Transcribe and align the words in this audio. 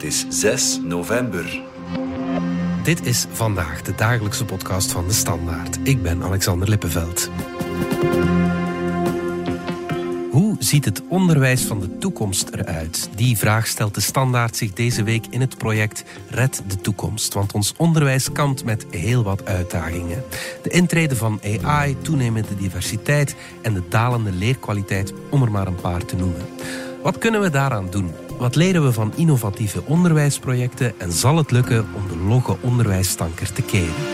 Het 0.00 0.08
is 0.08 0.26
6 0.28 0.80
november. 0.82 1.62
Dit 2.82 3.06
is 3.06 3.26
vandaag 3.32 3.82
de 3.82 3.94
dagelijkse 3.94 4.44
podcast 4.44 4.92
van 4.92 5.06
de 5.06 5.12
Standaard. 5.12 5.78
Ik 5.82 6.02
ben 6.02 6.22
Alexander 6.22 6.68
Lippenveld. 6.68 7.30
Hoe 10.30 10.56
ziet 10.58 10.84
het 10.84 11.02
onderwijs 11.08 11.62
van 11.62 11.80
de 11.80 11.98
toekomst 11.98 12.48
eruit? 12.48 13.10
Die 13.14 13.38
vraag 13.38 13.66
stelt 13.66 13.94
de 13.94 14.00
Standaard 14.00 14.56
zich 14.56 14.72
deze 14.72 15.02
week 15.02 15.26
in 15.30 15.40
het 15.40 15.58
project 15.58 16.04
Red 16.28 16.62
de 16.66 16.76
Toekomst. 16.76 17.34
Want 17.34 17.52
ons 17.52 17.74
onderwijs 17.76 18.32
kampt 18.32 18.64
met 18.64 18.86
heel 18.90 19.22
wat 19.22 19.44
uitdagingen. 19.44 20.24
De 20.62 20.70
intrede 20.70 21.16
van 21.16 21.40
AI, 21.62 21.96
toenemende 22.02 22.56
diversiteit 22.56 23.36
en 23.62 23.74
de 23.74 23.82
dalende 23.88 24.32
leerkwaliteit, 24.32 25.12
om 25.30 25.42
er 25.42 25.50
maar 25.50 25.66
een 25.66 25.80
paar 25.80 26.04
te 26.04 26.16
noemen. 26.16 26.46
Wat 27.02 27.18
kunnen 27.18 27.40
we 27.40 27.50
daaraan 27.50 27.90
doen? 27.90 28.29
Wat 28.40 28.54
leren 28.54 28.82
we 28.82 28.92
van 28.92 29.12
innovatieve 29.16 29.82
onderwijsprojecten 29.84 31.00
en 31.00 31.12
zal 31.12 31.36
het 31.36 31.50
lukken 31.50 31.86
om 31.94 32.08
de 32.08 32.16
logge 32.16 32.56
onderwijsstanker 32.60 33.52
te 33.52 33.62
keren? 33.62 34.09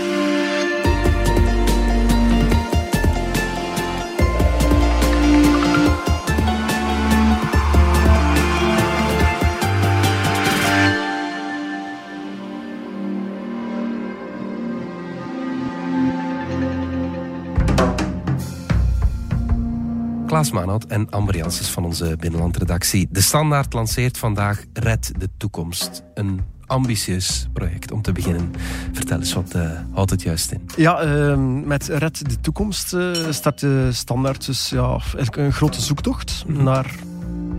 Klaas 20.37 20.51
Manhout 20.51 20.87
en 20.87 21.11
Amber 21.11 21.37
Janssens 21.37 21.69
van 21.71 21.85
onze 21.85 22.17
binnenlandredactie. 22.21 23.09
De 23.11 23.21
Standaard 23.21 23.73
lanceert 23.73 24.19
vandaag 24.19 24.65
Red 24.73 25.12
de 25.19 25.29
Toekomst. 25.37 26.03
Een 26.15 26.41
ambitieus 26.67 27.48
project 27.53 27.93
om 27.93 28.03
te 28.03 28.12
beginnen. 28.12 28.53
Vertel 28.93 29.19
eens, 29.19 29.33
wat 29.33 29.55
uh, 29.55 29.70
houdt 29.93 30.11
het 30.11 30.23
juist 30.23 30.53
in? 30.53 30.69
Ja, 30.77 31.05
uh, 31.05 31.37
met 31.65 31.87
Red 31.89 32.31
de 32.31 32.41
Toekomst 32.41 32.95
uh, 32.95 33.12
start 33.31 33.61
de 33.61 33.93
Standaard 33.93 34.47
dus 34.47 34.69
ja, 34.69 35.01
een 35.31 35.53
grote 35.53 35.81
zoektocht 35.81 36.45
mm 36.47 36.55
-hmm. 36.55 36.65
naar 36.65 36.95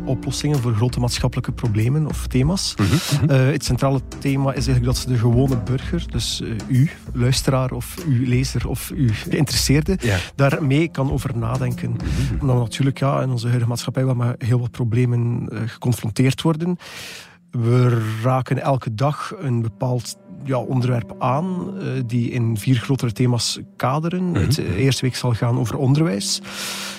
oplossingen 0.08 0.59
voor 0.59 0.73
grote 0.73 1.00
maatschappelijke 1.00 1.52
problemen 1.52 2.08
of 2.08 2.27
thema's. 2.27 2.75
Mm 2.75 2.86
-hmm. 2.86 3.30
uh, 3.30 3.52
het 3.52 3.63
centrale 3.63 4.02
thema 4.19 4.53
is 4.53 4.67
eigenlijk 4.67 4.97
dat 4.97 5.05
de 5.08 5.17
gewone 5.17 5.58
burger, 5.58 6.03
dus 6.11 6.41
uh, 6.41 6.55
u, 6.67 6.89
luisteraar 7.13 7.72
of 7.72 7.95
uw 8.08 8.28
lezer 8.28 8.67
of 8.67 8.91
uw 8.95 9.09
geïnteresseerde, 9.11 9.97
ja. 10.02 10.17
daarmee 10.35 10.88
kan 10.88 11.11
over 11.11 11.38
nadenken. 11.38 11.89
Mm 11.89 11.97
-hmm. 11.97 12.39
Omdat 12.41 12.58
natuurlijk 12.58 13.00
ja, 13.00 13.22
in 13.22 13.30
onze 13.30 13.45
huidige 13.45 13.69
maatschappij 13.69 14.05
wel 14.05 14.16
met 14.16 14.41
heel 14.41 14.59
wat 14.59 14.72
problemen 14.72 15.50
uh, 15.52 15.59
geconfronteerd 15.66 16.41
worden. 16.41 16.78
We 17.52 18.11
raken 18.23 18.61
elke 18.61 18.94
dag 18.94 19.33
een 19.39 19.61
bepaald 19.61 20.17
ja, 20.43 20.57
onderwerp 20.57 21.16
aan 21.19 21.73
uh, 21.77 21.83
die 22.05 22.31
in 22.31 22.57
vier 22.57 22.75
grotere 22.75 23.11
thema's 23.11 23.59
kaderen. 23.75 24.23
Mm 24.23 24.35
-hmm. 24.35 24.44
Het 24.44 24.57
eerste 24.57 25.02
week 25.02 25.16
zal 25.16 25.33
gaan 25.33 25.59
over 25.59 25.77
onderwijs. 25.77 26.41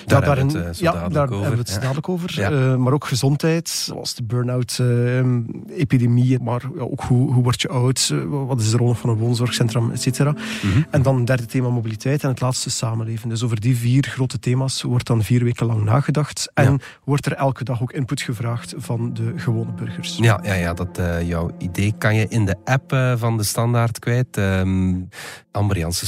Daar, 0.05 0.21
daar 0.21 0.37
hebben 0.37 0.53
we 0.53 0.59
het, 0.67 0.75
uh, 0.75 0.81
ja, 0.81 1.09
daar 1.09 1.23
over. 1.23 1.41
hebben 1.41 1.51
we 1.51 1.57
het 1.57 1.69
ja. 1.69 1.79
dadelijk 1.79 2.09
over. 2.09 2.39
Ja. 2.39 2.77
Maar 2.77 2.93
ook 2.93 3.05
gezondheid, 3.05 3.69
zoals 3.69 4.15
de 4.15 4.23
burn-out-epidemie. 4.23 6.39
maar 6.39 6.61
ja, 6.75 6.81
ook 6.81 7.01
hoe, 7.01 7.33
hoe 7.33 7.43
word 7.43 7.61
je 7.61 7.67
oud? 7.67 8.13
wat 8.29 8.59
is 8.59 8.71
de 8.71 8.77
rol 8.77 8.93
van 8.93 9.09
een 9.09 9.17
woonzorgcentrum, 9.17 9.91
et 9.91 10.01
cetera. 10.01 10.31
Mm 10.31 10.37
-hmm. 10.71 10.85
En 10.89 11.01
dan 11.01 11.17
het 11.17 11.27
derde 11.27 11.45
thema 11.45 11.69
mobiliteit 11.69 12.23
en 12.23 12.29
het 12.29 12.41
laatste 12.41 12.69
samenleven. 12.69 13.29
Dus 13.29 13.43
over 13.43 13.59
die 13.59 13.77
vier 13.77 14.03
grote 14.03 14.39
thema's 14.39 14.81
wordt 14.81 15.07
dan 15.07 15.23
vier 15.23 15.43
weken 15.43 15.65
lang 15.65 15.83
nagedacht. 15.83 16.51
En 16.53 16.79
wordt 17.03 17.25
er 17.25 17.33
elke 17.33 17.63
dag 17.63 17.81
ook 17.81 17.91
input 17.91 18.21
gevraagd 18.21 18.73
van 18.77 19.13
de 19.13 19.33
gewone 19.35 19.71
burgers. 19.71 20.17
Ja, 20.17 20.39
ja, 20.43 20.53
ja 20.53 20.73
dat, 20.73 20.99
jouw 21.25 21.51
idee 21.57 21.93
kan 21.97 22.15
je 22.15 22.27
in 22.27 22.45
de 22.45 22.55
app 22.63 23.15
van 23.17 23.28
de 23.37 23.43
standaard 23.43 23.99
kwijt. 23.99 24.37
Um, 24.37 25.09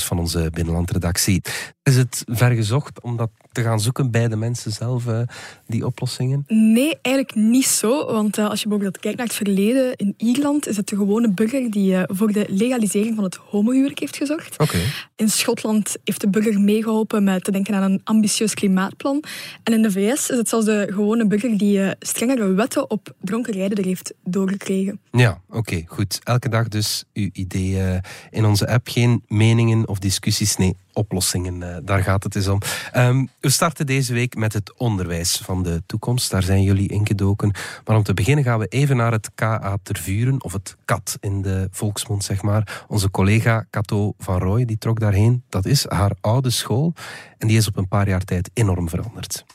van 0.05 0.19
onze 0.19 0.49
binnenlandredactie. 0.53 1.41
Is 1.83 1.95
het 1.95 2.23
vergezocht 2.27 3.01
om 3.01 3.17
dat 3.17 3.29
te 3.51 3.61
gaan 3.61 3.79
zoeken 3.79 4.11
bij 4.11 4.27
de 4.27 4.35
mensen 4.35 4.71
zelf, 4.71 5.05
uh, 5.05 5.21
die 5.67 5.85
oplossingen? 5.85 6.43
Nee, 6.47 6.97
eigenlijk 7.01 7.35
niet 7.35 7.65
zo. 7.65 8.05
Want 8.05 8.37
uh, 8.37 8.49
als 8.49 8.61
je 8.61 8.67
bijvoorbeeld 8.67 8.99
kijkt 8.99 9.17
naar 9.17 9.27
het 9.27 9.35
verleden, 9.35 9.95
in 9.95 10.13
Ierland 10.17 10.67
is 10.67 10.77
het 10.77 10.87
de 10.87 10.95
gewone 10.95 11.29
burger 11.29 11.71
die 11.71 11.93
uh, 11.93 12.03
voor 12.07 12.31
de 12.31 12.45
legalisering 12.49 13.15
van 13.15 13.23
het 13.23 13.35
homohuwelijk 13.35 13.99
heeft 13.99 14.17
gezorgd. 14.17 14.59
Okay. 14.59 14.81
In 15.15 15.29
Schotland 15.29 15.95
heeft 16.03 16.21
de 16.21 16.29
burger 16.29 16.59
meegeholpen 16.59 17.23
met 17.23 17.43
te 17.43 17.51
denken 17.51 17.75
aan 17.75 17.91
een 17.91 18.01
ambitieus 18.03 18.53
klimaatplan. 18.53 19.23
En 19.63 19.73
in 19.73 19.81
de 19.81 19.91
VS 19.91 20.29
is 20.29 20.37
het 20.37 20.49
zelfs 20.49 20.65
de 20.65 20.87
gewone 20.89 21.27
burger 21.27 21.57
die 21.57 21.95
strengere 21.99 22.53
wetten 22.53 22.89
op 22.89 23.13
dronken 23.21 23.53
rijden 23.53 23.77
er 23.77 23.85
heeft 23.85 24.13
doorgekregen. 24.23 24.99
Ja, 25.11 25.41
oké, 25.47 25.57
okay, 25.57 25.85
goed. 25.87 26.19
Elke 26.23 26.49
dag 26.49 26.67
dus 26.67 27.03
uw 27.13 27.29
ideeën 27.33 28.01
in 28.31 28.45
onze 28.45 28.67
app. 28.67 28.87
Geen 28.87 29.23
meningen 29.27 29.87
of 29.87 29.99
discussies, 29.99 30.57
nee, 30.57 30.75
oplossingen. 30.93 31.61
Uh, 31.61 31.77
daar 31.83 32.03
gaat 32.03 32.23
het 32.23 32.35
eens 32.35 32.47
om. 32.47 32.59
Um, 32.95 33.29
we 33.39 33.49
starten 33.49 33.85
deze 33.85 34.13
week 34.13 34.35
met 34.35 34.53
het 34.53 34.73
onderwijs 34.77 35.41
van 35.43 35.63
de 35.63 35.83
toekomst. 35.85 36.31
Daar 36.31 36.43
zijn 36.43 36.63
jullie 36.63 36.89
ingedoken. 36.89 37.53
Maar 37.85 37.95
om 37.95 38.03
te 38.03 38.13
beginnen 38.13 38.43
gaan 38.43 38.59
we 38.59 38.67
even 38.67 38.97
naar 38.97 39.11
het 39.11 39.31
KA 39.35 39.77
Tervuren, 39.83 40.43
of 40.43 40.53
het 40.53 40.75
KAT 40.85 41.17
in 41.19 41.41
de 41.41 41.67
volksmond, 41.71 42.23
zeg 42.23 42.41
maar. 42.41 42.83
Onze 42.87 43.11
collega 43.11 43.65
Cato 43.69 44.13
van 44.17 44.37
Rooij, 44.39 44.65
die 44.65 44.77
trok 44.77 44.99
daarheen. 44.99 45.43
Dat 45.49 45.65
is 45.65 45.85
haar 45.89 46.11
oude 46.21 46.49
school. 46.49 46.93
En 47.37 47.47
die 47.47 47.57
is 47.57 47.67
op 47.67 47.77
een 47.77 47.87
paar 47.87 48.07
jaar 48.07 48.23
tijd 48.23 48.49
enorm 48.53 48.89
veranderd. 48.89 49.45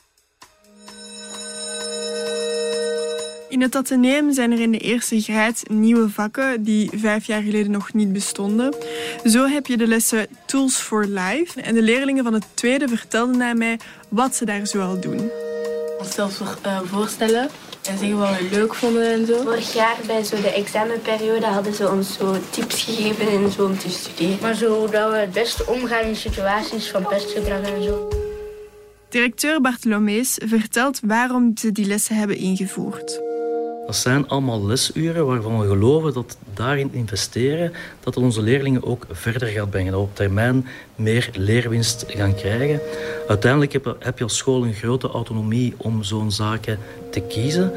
In 3.49 3.61
het 3.61 3.75
Atheneum 3.75 4.33
zijn 4.33 4.51
er 4.51 4.59
in 4.59 4.71
de 4.71 4.77
eerste 4.77 5.21
graad 5.21 5.63
nieuwe 5.69 6.09
vakken 6.09 6.63
die 6.63 6.89
vijf 6.95 7.25
jaar 7.25 7.41
geleden 7.41 7.71
nog 7.71 7.93
niet 7.93 8.13
bestonden. 8.13 8.75
Zo 9.23 9.45
heb 9.45 9.67
je 9.67 9.77
de 9.77 9.87
lessen 9.87 10.27
Tools 10.45 10.75
for 10.75 11.05
Life. 11.05 11.61
En 11.61 11.73
de 11.73 11.81
leerlingen 11.81 12.23
van 12.23 12.33
het 12.33 12.45
tweede 12.53 12.87
vertelden 12.87 13.37
naar 13.37 13.57
mij 13.57 13.79
wat 14.09 14.35
ze 14.35 14.45
daar 14.45 14.67
zoal 14.67 14.99
doen. 14.99 15.29
Onszelf 15.99 16.41
uh, 16.65 16.81
voorstellen 16.85 17.49
en 17.89 17.97
zeggen 17.97 18.17
wat 18.17 18.37
we 18.37 18.47
leuk 18.51 18.75
vonden 18.75 19.11
en 19.11 19.25
zo. 19.25 19.41
Vorig 19.41 19.73
jaar 19.73 19.97
bij 20.07 20.23
zo 20.23 20.41
de 20.41 20.51
examenperiode 20.53 21.45
hadden 21.45 21.73
ze 21.73 21.91
ons 21.91 22.17
zo 22.17 22.35
tips 22.49 22.83
gegeven 22.83 23.27
en 23.27 23.51
zo 23.51 23.65
om 23.65 23.77
te 23.77 23.89
studeren. 23.89 24.37
Maar 24.41 24.55
zodat 24.55 25.11
we 25.11 25.17
het 25.17 25.31
beste 25.31 25.65
omgaan 25.65 26.03
in 26.03 26.15
situaties 26.15 26.89
van 26.89 27.07
pestgedrag 27.07 27.61
en 27.61 27.83
zo. 27.83 28.07
Directeur 29.09 29.61
Bartolomees 29.61 30.39
vertelt 30.45 30.99
waarom 31.03 31.51
ze 31.57 31.71
die 31.71 31.85
lessen 31.85 32.15
hebben 32.15 32.37
ingevoerd. 32.37 33.26
Dat 33.87 33.95
zijn 33.95 34.27
allemaal 34.27 34.65
lesuren 34.65 35.25
waarvan 35.25 35.59
we 35.59 35.67
geloven 35.67 36.13
dat 36.13 36.37
daarin 36.53 36.93
investeren, 36.93 37.71
dat 38.03 38.15
het 38.15 38.23
onze 38.23 38.41
leerlingen 38.41 38.83
ook 38.83 39.05
verder 39.11 39.47
gaat 39.47 39.69
brengen. 39.69 39.91
Dat 39.91 40.01
we 40.01 40.07
op 40.07 40.15
termijn 40.15 40.67
meer 40.95 41.29
leerwinst 41.33 42.05
gaan 42.07 42.35
krijgen. 42.35 42.79
Uiteindelijk 43.27 43.73
heb 43.99 44.17
je, 44.17 44.23
als 44.23 44.37
school 44.37 44.63
een 44.63 44.73
grote 44.73 45.07
autonomie 45.07 45.73
om 45.77 46.03
zo'n 46.03 46.31
zaken 46.31 46.79
te 47.11 47.19
kiezen. 47.19 47.71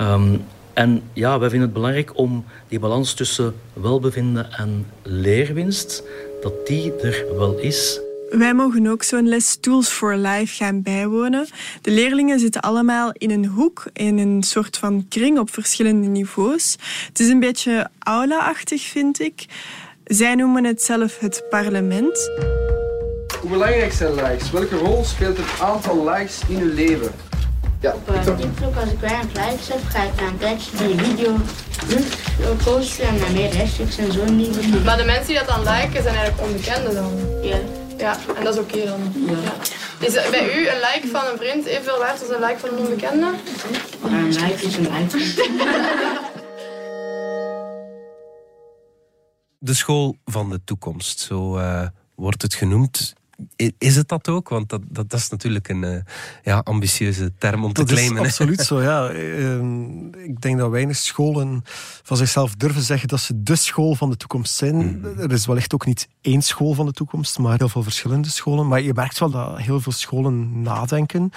Um, 0.00 0.44
en 0.72 1.02
ja, 1.12 1.38
wij 1.38 1.48
vinden 1.48 1.68
het 1.68 1.76
belangrijk 1.76 2.18
om 2.18 2.44
die 2.68 2.78
balans 2.78 3.14
tussen 3.14 3.54
welbevinden 3.72 4.52
en 4.52 4.86
leerwinst, 5.02 6.02
dat 6.42 6.66
die 6.66 6.96
er 6.96 7.24
wel 7.36 7.58
is. 7.58 8.00
Wij 8.38 8.54
mogen 8.54 8.86
ook 8.86 9.02
zo'n 9.02 9.28
les 9.28 9.56
Tools 9.60 9.88
for 9.88 10.16
Life 10.16 10.54
gaan 10.54 10.82
bijwonen. 10.82 11.46
De 11.82 11.90
leerlingen 11.90 12.38
zitten 12.38 12.60
allemaal 12.60 13.10
in 13.12 13.30
een 13.30 13.46
hoek, 13.46 13.84
in 13.92 14.18
een 14.18 14.42
soort 14.42 14.76
van 14.76 15.06
kring 15.08 15.38
op 15.38 15.52
verschillende 15.52 16.08
niveaus. 16.08 16.76
Het 17.08 17.20
is 17.20 17.28
een 17.28 17.40
beetje 17.40 17.90
aula-achtig, 17.98 18.82
vind 18.82 19.20
ik. 19.20 19.46
Zij 20.04 20.34
noemen 20.34 20.64
het 20.64 20.82
zelf 20.82 21.18
het 21.18 21.44
parlement. 21.50 22.30
Hoe 23.40 23.50
belangrijk 23.50 23.92
zijn 23.92 24.14
likes? 24.14 24.50
Welke 24.50 24.76
rol 24.76 25.04
speelt 25.04 25.36
het 25.36 25.60
aantal 25.60 26.10
likes 26.10 26.40
in 26.48 26.58
uw 26.58 26.74
leven? 26.74 27.12
Ja, 27.80 27.92
op 27.92 28.10
uh, 28.10 28.36
TikTok, 28.36 28.76
als 28.76 28.90
ik 28.90 29.00
weinig 29.00 29.26
likes 29.26 29.68
heb, 29.68 29.80
ga 29.88 30.02
ik 30.02 30.20
na 30.20 30.26
een 30.26 30.38
tijdje 30.38 30.70
die 30.76 30.98
video 30.98 31.36
posten 32.64 33.06
en 33.06 33.18
dan 33.18 33.32
meer 33.32 33.56
hashtags 33.56 33.98
en 33.98 34.12
zo. 34.12 34.24
Maar 34.84 34.96
de 34.96 35.04
mensen 35.04 35.26
die 35.26 35.38
dat 35.38 35.46
dan 35.46 35.58
liken, 35.58 36.02
zijn 36.02 36.14
eigenlijk 36.14 36.48
onbekenden 36.48 36.94
dan? 36.94 37.12
Ja. 37.42 37.83
Ja, 37.98 38.16
en 38.36 38.44
dat 38.44 38.54
is 38.54 38.60
oké 38.60 38.74
okay 38.74 38.86
dan. 38.86 39.12
Ja. 39.26 39.52
Is 40.06 40.12
bij 40.12 40.58
u 40.58 40.68
een 40.68 40.76
like 40.76 41.08
van 41.10 41.26
een 41.26 41.38
vriend 41.38 41.64
evenveel 41.64 41.98
waard 41.98 42.20
als 42.20 42.30
een 42.30 42.44
like 42.44 42.58
van 42.58 42.68
een 42.68 42.78
onbekende? 42.78 43.32
Een 44.02 44.28
like 44.28 44.66
is 44.66 44.76
een 44.76 44.88
like. 44.92 45.18
De 49.58 49.74
school 49.74 50.16
van 50.24 50.50
de 50.50 50.60
toekomst, 50.64 51.20
zo 51.20 51.58
uh, 51.58 51.86
wordt 52.14 52.42
het 52.42 52.54
genoemd. 52.54 53.14
Is 53.78 53.96
het 53.96 54.08
dat 54.08 54.28
ook? 54.28 54.48
Want 54.48 54.68
dat, 54.68 54.80
dat, 54.88 55.10
dat 55.10 55.20
is 55.20 55.28
natuurlijk 55.28 55.68
een 55.68 55.82
uh, 55.82 55.96
ja, 56.42 56.58
ambitieuze 56.58 57.32
term 57.38 57.64
om 57.64 57.72
dat 57.72 57.86
te 57.86 57.92
claimen. 57.94 58.16
Dat 58.16 58.24
is 58.24 58.30
absoluut 58.30 58.60
zo, 58.60 58.82
ja. 58.82 59.12
Uh, 59.12 60.24
ik 60.30 60.40
denk 60.40 60.58
dat 60.58 60.70
weinig 60.70 60.96
scholen 60.96 61.62
van 62.02 62.16
zichzelf 62.16 62.54
durven 62.54 62.82
zeggen 62.82 63.08
dat 63.08 63.20
ze 63.20 63.42
de 63.42 63.56
school 63.56 63.94
van 63.94 64.10
de 64.10 64.16
toekomst 64.16 64.54
zijn. 64.54 64.76
Mm. 64.76 65.04
Er 65.04 65.32
is 65.32 65.46
wellicht 65.46 65.74
ook 65.74 65.86
niet 65.86 66.08
één 66.20 66.42
school 66.42 66.74
van 66.74 66.86
de 66.86 66.92
toekomst, 66.92 67.38
maar 67.38 67.58
heel 67.58 67.68
veel 67.68 67.82
verschillende 67.82 68.28
scholen. 68.28 68.68
Maar 68.68 68.80
je 68.80 68.94
merkt 68.94 69.18
wel 69.18 69.30
dat 69.30 69.58
heel 69.58 69.80
veel 69.80 69.92
scholen 69.92 70.62
nadenken. 70.62 71.30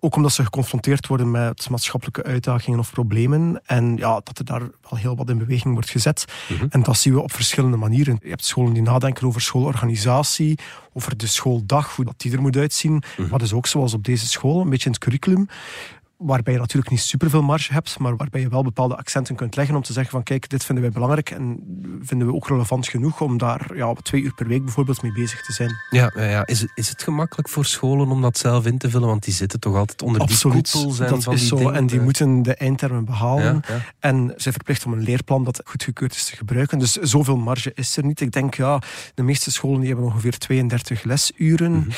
Ook 0.00 0.16
omdat 0.16 0.32
ze 0.32 0.44
geconfronteerd 0.44 1.06
worden 1.06 1.30
met 1.30 1.70
maatschappelijke 1.70 2.22
uitdagingen 2.22 2.78
of 2.78 2.92
problemen. 2.92 3.60
En 3.64 3.96
ja, 3.96 4.20
dat 4.24 4.38
er 4.38 4.44
daar 4.44 4.60
wel 4.60 4.98
heel 4.98 5.16
wat 5.16 5.30
in 5.30 5.38
beweging 5.38 5.74
wordt 5.74 5.90
gezet. 5.90 6.24
Mhm. 6.48 6.66
En 6.70 6.82
dat 6.82 6.96
zien 6.98 7.14
we 7.14 7.22
op 7.22 7.32
verschillende 7.32 7.76
manieren. 7.76 8.18
Je 8.22 8.28
hebt 8.28 8.44
scholen 8.44 8.72
die 8.72 8.82
nadenken 8.82 9.26
over 9.26 9.40
schoolorganisatie, 9.40 10.58
over 10.92 11.16
de 11.16 11.26
schooldag, 11.26 11.96
hoe 11.96 12.04
dat 12.04 12.14
die 12.16 12.32
er 12.32 12.40
moet 12.40 12.56
uitzien. 12.56 13.02
Maar 13.30 13.38
dus 13.38 13.52
ook 13.52 13.66
zoals 13.66 13.94
op 13.94 14.04
deze 14.04 14.26
school, 14.26 14.60
een 14.60 14.70
beetje 14.70 14.86
in 14.86 14.92
het 14.92 15.00
curriculum 15.00 15.48
waarbij 16.16 16.52
je 16.52 16.58
natuurlijk 16.58 16.90
niet 16.90 17.00
superveel 17.00 17.42
marge 17.42 17.72
hebt, 17.72 17.98
maar 17.98 18.16
waarbij 18.16 18.40
je 18.40 18.48
wel 18.48 18.62
bepaalde 18.62 18.96
accenten 18.96 19.34
kunt 19.34 19.56
leggen 19.56 19.76
om 19.76 19.82
te 19.82 19.92
zeggen 19.92 20.12
van 20.12 20.22
kijk, 20.22 20.48
dit 20.48 20.64
vinden 20.64 20.84
wij 20.84 20.92
belangrijk 20.92 21.30
en 21.30 21.58
vinden 22.02 22.26
we 22.26 22.34
ook 22.34 22.48
relevant 22.48 22.88
genoeg 22.88 23.20
om 23.20 23.38
daar 23.38 23.76
ja, 23.76 23.92
twee 23.92 24.22
uur 24.22 24.34
per 24.34 24.46
week 24.46 24.64
bijvoorbeeld 24.64 25.02
mee 25.02 25.12
bezig 25.12 25.42
te 25.42 25.52
zijn. 25.52 25.76
Ja, 25.90 26.12
ja, 26.14 26.22
ja. 26.22 26.46
Is, 26.46 26.60
het, 26.60 26.70
is 26.74 26.88
het 26.88 27.02
gemakkelijk 27.02 27.48
voor 27.48 27.64
scholen 27.64 28.08
om 28.08 28.22
dat 28.22 28.38
zelf 28.38 28.66
in 28.66 28.78
te 28.78 28.90
vullen? 28.90 29.08
Want 29.08 29.24
die 29.24 29.34
zitten 29.34 29.60
toch 29.60 29.74
altijd 29.74 30.02
onder 30.02 30.20
Absoluut, 30.20 30.72
die 30.72 30.72
koepel 30.72 30.94
zijn 30.94 31.10
dat 31.10 31.24
van 31.24 31.32
is 31.32 31.40
die 31.40 31.48
zo. 31.48 31.56
dingen. 31.56 31.74
En 31.74 31.86
die 31.86 32.00
moeten 32.00 32.42
de 32.42 32.54
eindtermen 32.54 33.04
behalen. 33.04 33.44
Ja, 33.44 33.74
ja. 33.74 33.80
En 33.98 34.32
ze 34.36 34.52
verplicht 34.52 34.86
om 34.86 34.92
een 34.92 35.02
leerplan 35.02 35.44
dat 35.44 35.60
goedgekeurd 35.64 36.14
is 36.14 36.24
te 36.24 36.36
gebruiken. 36.36 36.78
Dus 36.78 36.92
zoveel 36.92 37.36
marge 37.36 37.72
is 37.74 37.96
er 37.96 38.04
niet. 38.04 38.20
Ik 38.20 38.32
denk, 38.32 38.54
ja, 38.54 38.82
de 39.14 39.22
meeste 39.22 39.50
scholen 39.50 39.78
die 39.80 39.88
hebben 39.88 40.06
ongeveer 40.06 40.38
32 40.38 41.02
lesuren. 41.02 41.72
Mhm. 41.72 41.90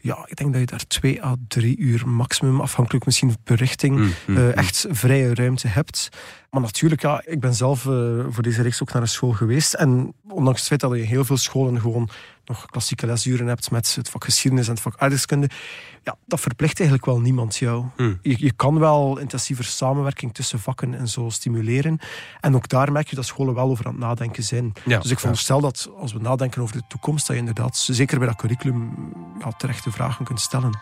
Ja, 0.00 0.24
ik 0.26 0.36
denk 0.36 0.52
dat 0.52 0.60
je 0.60 0.66
daar 0.66 0.86
twee 0.86 1.24
à 1.24 1.36
drie 1.48 1.78
uur 1.78 2.08
maximum, 2.08 2.60
afhankelijk 2.60 3.04
misschien 3.04 3.36
per 3.44 3.56
richting, 3.64 3.96
Mhm, 3.98 4.08
eh, 4.26 4.34
mhm. 4.34 4.58
echt 4.58 4.86
vrije 4.90 5.34
ruimte 5.34 5.68
hebt. 5.68 6.08
Maar 6.50 6.62
natuurlijk, 6.62 7.02
ja, 7.02 7.22
ik 7.24 7.40
ben 7.40 7.54
zelf 7.54 7.86
eh, 7.86 7.92
voor 8.28 8.42
deze 8.42 8.62
reeks 8.62 8.82
ook 8.82 8.92
naar 8.92 9.02
een 9.02 9.08
school 9.08 9.32
geweest. 9.32 9.74
En 9.74 10.14
ondanks 10.28 10.58
het 10.58 10.68
feit 10.68 10.80
dat 10.80 10.92
je 10.94 10.98
heel 10.98 11.24
veel 11.24 11.36
scholen 11.36 11.80
gewoon 11.80 12.08
nog 12.44 12.66
klassieke 12.66 13.06
lesuren 13.06 13.46
hebt 13.46 13.70
met 13.70 13.94
het 13.94 14.10
vak 14.10 14.24
geschiedenis 14.24 14.66
en 14.66 14.72
het 14.72 14.82
vak 14.82 14.94
aardrijkskunde, 14.98 15.48
ja, 16.02 16.16
dat 16.26 16.40
verplicht 16.40 16.78
eigenlijk 16.78 17.08
wel 17.08 17.20
niemand 17.20 17.56
jou. 17.56 17.84
Je, 17.96 18.14
je 18.22 18.52
kan 18.52 18.78
wel 18.78 19.18
intensiever 19.18 19.64
samenwerking 19.64 20.34
tussen 20.34 20.58
vakken 20.58 20.94
en 20.94 21.08
zo 21.08 21.28
stimuleren. 21.30 21.98
En 22.40 22.54
ook 22.54 22.68
daar 22.68 22.92
merk 22.92 23.08
je 23.08 23.16
dat 23.16 23.26
scholen 23.26 23.54
wel 23.54 23.68
over 23.68 23.86
aan 23.86 23.92
het 23.92 24.00
nadenken 24.00 24.42
zijn. 24.42 24.72
Ja, 24.84 24.98
dus 24.98 25.10
ik 25.10 25.18
veronderstel 25.18 25.60
dat 25.60 25.90
als 25.98 26.12
we 26.12 26.18
nadenken 26.18 26.62
over 26.62 26.76
de 26.76 26.82
toekomst, 26.88 27.26
dat 27.26 27.36
je 27.36 27.42
inderdaad, 27.42 27.76
zeker 27.76 28.18
bij 28.18 28.28
dat 28.28 28.36
curriculum, 28.36 28.92
ja, 29.38 29.50
terechte 29.50 29.90
vragen 29.90 30.24
kunt 30.24 30.40
stellen. 30.40 30.78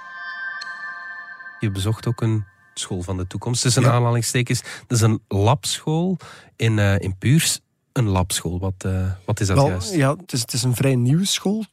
Je 1.61 1.71
bezocht 1.71 2.07
ook 2.07 2.21
een 2.21 2.45
school 2.75 3.03
van 3.03 3.17
de 3.17 3.27
toekomst. 3.27 3.65
Is 3.65 3.77
een 3.77 3.83
Ja. 3.83 3.91
aanhalingstekens. 3.93 4.61
Dat 4.87 4.99
is 4.99 5.01
een 5.01 5.21
labschool 5.29 6.17
in, 6.57 6.79
eh, 6.79 6.99
in 6.99 7.17
Puurs. 7.19 7.61
Een 7.93 8.09
labschool, 8.09 8.59
wat, 8.59 8.75
eh, 8.85 9.11
wat 9.27 9.41
is 9.41 9.47
dat 9.47 9.57
Wel, 9.57 9.69
juist? 9.69 9.95
Ja, 9.95 10.17
het 10.17 10.33
is, 10.33 10.41
het 10.41 10.53
is 10.53 10.63
een 10.63 10.75
vrij 10.75 10.95
nieuwe 10.97 11.25
school 11.25 11.65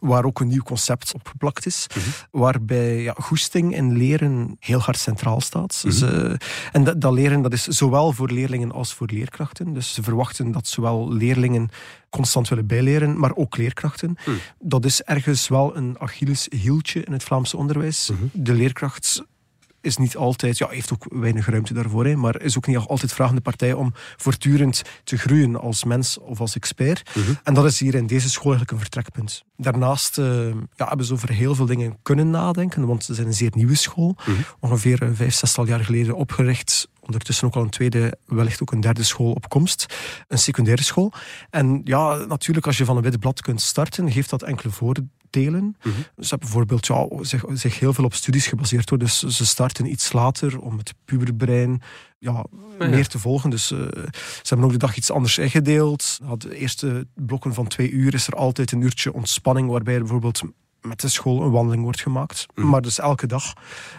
waar 0.00 0.24
ook 0.24 0.40
een 0.40 0.48
nieuw 0.48 0.62
concept 0.62 1.14
op 1.14 1.28
geplakt 1.28 1.66
is. 1.66 1.86
Mhm. 1.88 2.00
Waarbij 2.30 3.02
ja, 3.02 3.14
goesting 3.18 3.74
en 3.74 3.96
leren 3.96 4.56
heel 4.60 4.78
hard 4.78 4.98
centraal 4.98 5.40
staat. 5.40 5.80
Dus, 5.82 6.00
Mhm. 6.00 6.34
en 6.72 6.84
dat, 6.84 7.00
dat 7.00 7.12
leren 7.12 7.42
dat 7.42 7.52
is 7.52 7.62
zowel 7.64 8.12
voor 8.12 8.30
leerlingen 8.30 8.72
als 8.72 8.94
voor 8.94 9.06
leerkrachten. 9.12 9.72
Dus 9.74 9.94
ze 9.94 10.02
verwachten 10.02 10.52
dat 10.52 10.66
zowel 10.66 11.12
leerlingen 11.12 11.68
constant 12.08 12.48
willen 12.48 12.66
bijleren, 12.66 13.18
maar 13.18 13.34
ook 13.36 13.56
leerkrachten. 13.56 14.16
Mhm. 14.24 14.36
Dat 14.58 14.84
is 14.84 15.02
ergens 15.02 15.48
wel 15.48 15.76
een 15.76 15.96
Achilleshieltje 15.98 17.02
in 17.04 17.12
het 17.12 17.22
Vlaamse 17.22 17.56
onderwijs. 17.56 18.10
De 18.32 18.54
leerkracht 18.54 19.22
is 19.80 19.96
niet 19.96 20.16
altijd, 20.16 20.58
ja, 20.58 20.68
heeft 20.68 20.92
ook 20.92 21.06
weinig 21.08 21.46
ruimte 21.46 21.74
daarvoor, 21.74 22.06
hè, 22.06 22.16
maar 22.16 22.40
is 22.40 22.56
ook 22.56 22.66
niet 22.66 22.76
altijd 22.76 23.12
vragende 23.12 23.40
partij 23.40 23.72
om 23.72 23.92
voortdurend 24.16 24.82
te 25.04 25.18
groeien 25.18 25.60
als 25.60 25.84
mens 25.84 26.18
of 26.18 26.40
als 26.40 26.56
expert. 26.56 27.10
Mhm. 27.14 27.32
En 27.42 27.54
dat 27.54 27.64
is 27.64 27.80
hier 27.80 27.94
in 27.94 28.06
deze 28.06 28.30
school 28.30 28.52
eigenlijk 28.52 28.70
een 28.70 28.78
vertrekpunt. 28.78 29.44
Daarnaast 29.56 30.18
eh, 30.18 30.46
ja, 30.74 30.88
hebben 30.88 31.06
ze 31.06 31.12
over 31.12 31.32
heel 31.32 31.54
veel 31.54 31.66
dingen 31.66 31.98
kunnen 32.02 32.30
nadenken, 32.30 32.86
want 32.86 33.04
ze 33.04 33.14
zijn 33.14 33.26
een 33.26 33.34
zeer 33.34 33.52
nieuwe 33.54 33.74
school. 33.74 34.16
Mhm. 34.18 34.40
Ongeveer 34.60 35.02
eh, 35.02 35.08
vijf, 35.12 35.34
zestal 35.34 35.66
jaar 35.66 35.84
geleden 35.84 36.14
opgericht. 36.14 36.88
Ondertussen 37.00 37.46
ook 37.46 37.54
al 37.54 37.62
een 37.62 37.70
tweede, 37.70 38.18
wellicht 38.26 38.62
ook 38.62 38.72
een 38.72 38.80
derde 38.80 39.02
school 39.02 39.32
op 39.32 39.48
komst. 39.48 39.86
Een 40.28 40.38
secundaire 40.38 40.82
school. 40.82 41.12
En 41.50 41.80
ja, 41.84 42.14
natuurlijk, 42.14 42.66
als 42.66 42.78
je 42.78 42.84
van 42.84 42.96
een 42.96 43.02
wit 43.02 43.20
blad 43.20 43.40
kunt 43.40 43.60
starten, 43.60 44.12
geeft 44.12 44.30
dat 44.30 44.42
enkele 44.42 44.72
voordelen. 44.72 45.10
Mhm. 45.36 45.94
Ze 46.16 46.28
hebben 46.28 46.38
bijvoorbeeld 46.38 46.86
ja, 46.86 47.08
zich, 47.20 47.44
zich 47.52 47.78
heel 47.78 47.92
veel 47.92 48.04
op 48.04 48.14
studies 48.14 48.46
gebaseerd. 48.46 48.88
Hoor. 48.88 48.98
Dus 48.98 49.18
ze 49.18 49.46
starten 49.46 49.90
iets 49.90 50.12
later 50.12 50.60
om 50.60 50.78
het 50.78 50.94
puberbrein 51.04 51.82
ja, 52.18 52.44
ja. 52.78 52.88
meer 52.88 53.06
te 53.06 53.18
volgen. 53.18 53.50
Dus 53.50 53.70
eh, 53.70 53.78
ze 54.12 54.48
hebben 54.48 54.66
ook 54.66 54.72
de 54.72 54.78
dag 54.78 54.96
iets 54.96 55.10
anders 55.10 55.38
ingedeeld. 55.38 56.18
Na 56.22 56.36
de 56.36 56.56
eerste 56.56 57.06
blokken 57.14 57.54
van 57.54 57.66
twee 57.66 57.90
uur 57.90 58.14
is 58.14 58.26
er 58.26 58.34
altijd 58.34 58.72
een 58.72 58.80
uurtje 58.80 59.12
ontspanning, 59.12 59.70
waarbij 59.70 59.94
er 59.94 60.00
bijvoorbeeld 60.00 60.42
met 60.80 61.00
de 61.00 61.08
school 61.08 61.42
een 61.42 61.50
wandeling 61.50 61.82
wordt 61.82 62.00
gemaakt. 62.00 62.46
Mhm. 62.54 62.68
Maar 62.68 62.80
dus 62.80 62.98
elke 62.98 63.26
dag 63.26 63.52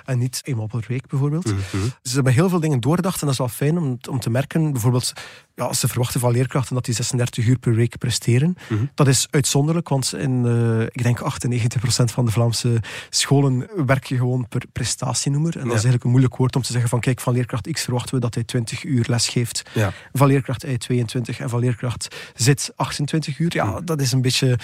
en 0.05 0.19
niet 0.19 0.41
eenmaal 0.43 0.67
per 0.67 0.85
week 0.87 1.07
bijvoorbeeld. 1.07 1.45
Mhm. 1.45 1.87
Ze 2.01 2.13
hebben 2.13 2.33
heel 2.33 2.49
veel 2.49 2.59
dingen 2.59 2.79
doorgedacht 2.79 3.19
en 3.19 3.25
dat 3.25 3.31
is 3.31 3.37
wel 3.37 3.47
fijn 3.47 3.77
om, 3.77 3.97
om 4.09 4.19
te 4.19 4.29
merken. 4.29 4.71
Bijvoorbeeld, 4.71 5.13
ja, 5.61 5.73
ze 5.73 5.87
verwachten 5.87 6.19
van 6.19 6.31
leerkrachten 6.31 6.75
dat 6.75 6.85
die 6.85 6.93
36 6.93 7.45
uur 7.45 7.57
per 7.57 7.75
week 7.75 7.97
presteren. 7.97 8.57
Mhm. 8.69 8.85
Dat 8.95 9.07
is 9.07 9.27
uitzonderlijk, 9.29 9.89
want 9.89 10.13
in, 10.13 10.45
eh, 10.45 10.81
ik 10.81 11.03
denk 11.03 11.19
98% 11.19 12.11
van 12.11 12.25
de 12.25 12.31
Vlaamse 12.31 12.81
scholen 13.09 13.69
werk 13.85 14.05
je 14.05 14.15
gewoon 14.15 14.47
per 14.47 14.61
prestatienoemer. 14.71 15.53
En 15.53 15.59
dat 15.59 15.65
is 15.65 15.73
eigenlijk 15.73 16.03
een 16.03 16.09
moeilijk 16.09 16.35
woord 16.35 16.55
om 16.55 16.61
te 16.61 16.71
zeggen 16.71 16.89
van 16.89 16.99
kijk, 16.99 17.19
van 17.19 17.33
leerkracht 17.33 17.71
X 17.71 17.83
verwachten 17.83 18.15
we 18.15 18.21
dat 18.21 18.33
hij 18.33 18.43
20 18.43 18.83
uur 18.83 19.05
les 19.07 19.27
geeft. 19.27 19.69
Ja. 19.73 19.93
Van 20.13 20.27
leerkracht 20.27 20.63
Y 20.63 20.77
22 20.77 21.39
en 21.39 21.49
van 21.49 21.59
leerkracht 21.59 22.15
Z 22.35 22.51
28 22.75 23.39
uur. 23.39 23.49
Ja, 23.53 23.81
dat 23.81 24.01
is 24.01 24.11
een 24.11 24.21
beetje 24.21 24.59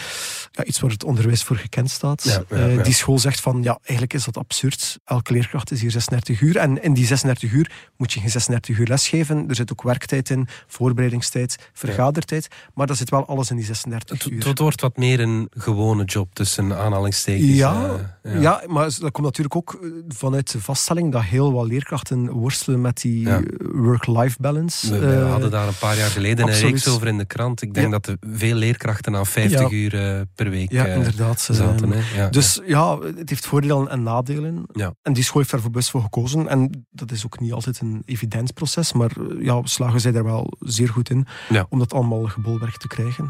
ja, 0.52 0.64
iets 0.64 0.80
waar 0.80 0.92
het 0.92 1.04
onderwijs 1.04 1.44
voor 1.44 1.56
gekend 1.56 1.90
staat. 1.90 2.44
Eh. 2.50 2.84
Die 2.84 2.94
school 2.94 3.20
zegt 3.20 3.42
van 3.42 3.64
ja, 3.64 3.78
eigenlijk 3.82 4.14
is 4.14 4.24
dat 4.24 4.38
absurd. 4.38 5.00
Elke 5.06 5.34
leerkracht 5.34 5.72
is 5.72 5.82
hier 5.82 5.92
36 5.92 6.42
uur. 6.42 6.58
En 6.58 6.84
in 6.84 6.94
die 6.94 7.06
36 7.06 7.52
uur 7.52 7.72
moet 7.98 8.14
je 8.14 8.20
geen 8.20 8.30
36 8.30 8.78
uur 8.78 8.88
lesgeven. 8.88 9.50
Er 9.50 9.56
zit 9.56 9.72
ook 9.72 9.82
werktijd 9.82 10.30
in, 10.30 10.48
voorbereidingstijd, 10.88 11.70
vergadertijd. 11.74 12.48
Maar 12.74 12.88
daar 12.88 12.96
zit 12.96 13.10
wel 13.10 13.26
alles 13.28 13.50
in 13.50 13.56
die 13.56 13.66
36 13.66 14.24
Het, 14.24 14.32
uur. 14.32 14.48
het 14.48 14.60
wordt 14.60 14.82
wat 14.82 14.98
meer 14.98 15.20
een 15.20 15.48
gewone 15.50 16.04
job 16.04 16.34
tussen 16.36 16.78
aanhalingstekens. 16.78 17.50
Ja, 17.56 17.90
eh, 18.22 18.42
ja. 18.42 18.64
maar 18.68 18.84
dat 19.00 19.12
komt 19.12 19.26
natuurlijk 19.26 19.56
ook 19.56 19.78
eh, 19.82 19.90
vanuit 20.08 20.52
de 20.52 20.62
vaststelling 20.62 21.12
dat 21.12 21.24
heel 21.24 21.52
wat 21.54 21.68
leerkrachten 21.68 22.30
worstelen 22.32 22.82
met 22.82 23.02
die 23.02 23.22
Ja. 23.22 23.38
eh, 23.38 23.44
work-life 23.74 24.38
balance. 24.40 25.00
We, 25.00 25.00
we 25.00 25.16
hadden 25.16 25.52
daar 25.52 25.68
een 25.68 25.78
paar 25.80 25.98
jaar 25.98 26.10
geleden 26.10 26.48
een 26.48 26.54
reeks 26.54 26.88
over 26.88 27.08
in 27.08 27.18
de 27.18 27.26
krant. 27.26 27.62
Ik 27.62 27.74
denk 27.74 27.86
Ja. 27.86 27.92
dat 27.92 28.08
er 28.08 28.18
veel 28.22 28.56
leerkrachten 28.56 29.16
aan 29.16 29.26
50 29.26 29.60
Ja. 29.60 29.70
uur 29.70 30.26
per 30.36 30.50
week 30.50 30.72
Ja, 30.72 30.86
inderdaad. 30.86 31.40
zaten. 31.42 31.94
Ja, 32.16 32.30
dus 32.30 32.62
ja. 32.66 33.00
het 33.00 33.30
heeft 33.30 33.46
voordelen 33.46 33.90
en 33.90 34.04
nadelen. 34.04 34.66
Ja. 34.74 34.94
En 35.02 35.14
die 35.14 35.24
school 35.24 35.40
heeft 35.40 35.52
daarvoor 35.52 35.70
bewust 35.72 35.90
voor 35.90 36.02
gekozen. 36.02 36.48
En 36.48 36.86
dat 36.90 37.12
is 37.12 37.26
ook 37.26 37.40
niet 37.40 37.54
altijd 37.54 37.80
een 37.80 38.02
evident 38.06 38.54
proces, 38.54 38.94
maar 38.94 39.12
ja, 39.40 39.62
slagen 39.64 40.00
zij 40.00 40.12
daar 40.12 40.24
wel 40.24 40.54
zeer 40.68 40.90
goed 40.90 41.10
in 41.10 41.28
Ja. 41.50 41.66
om 41.70 41.80
dat 41.80 41.94
allemaal 41.94 42.24
gebolwerkt 42.24 42.80
te 42.80 42.88
krijgen. 42.88 43.30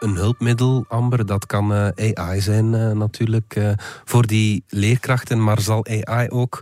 een 0.00 0.14
hulpmiddel, 0.16 0.84
Amber, 0.88 1.26
dat 1.26 1.46
kan 1.46 1.74
eh, 1.74 2.12
AI 2.14 2.40
zijn 2.40 2.74
eh, 2.74 2.90
natuurlijk 2.90 3.56
eh, 3.56 3.70
voor 4.04 4.26
die 4.26 4.64
leerkrachten. 4.68 5.44
Maar 5.44 5.60
zal 5.60 5.86
AI 5.86 6.28
ook 6.28 6.60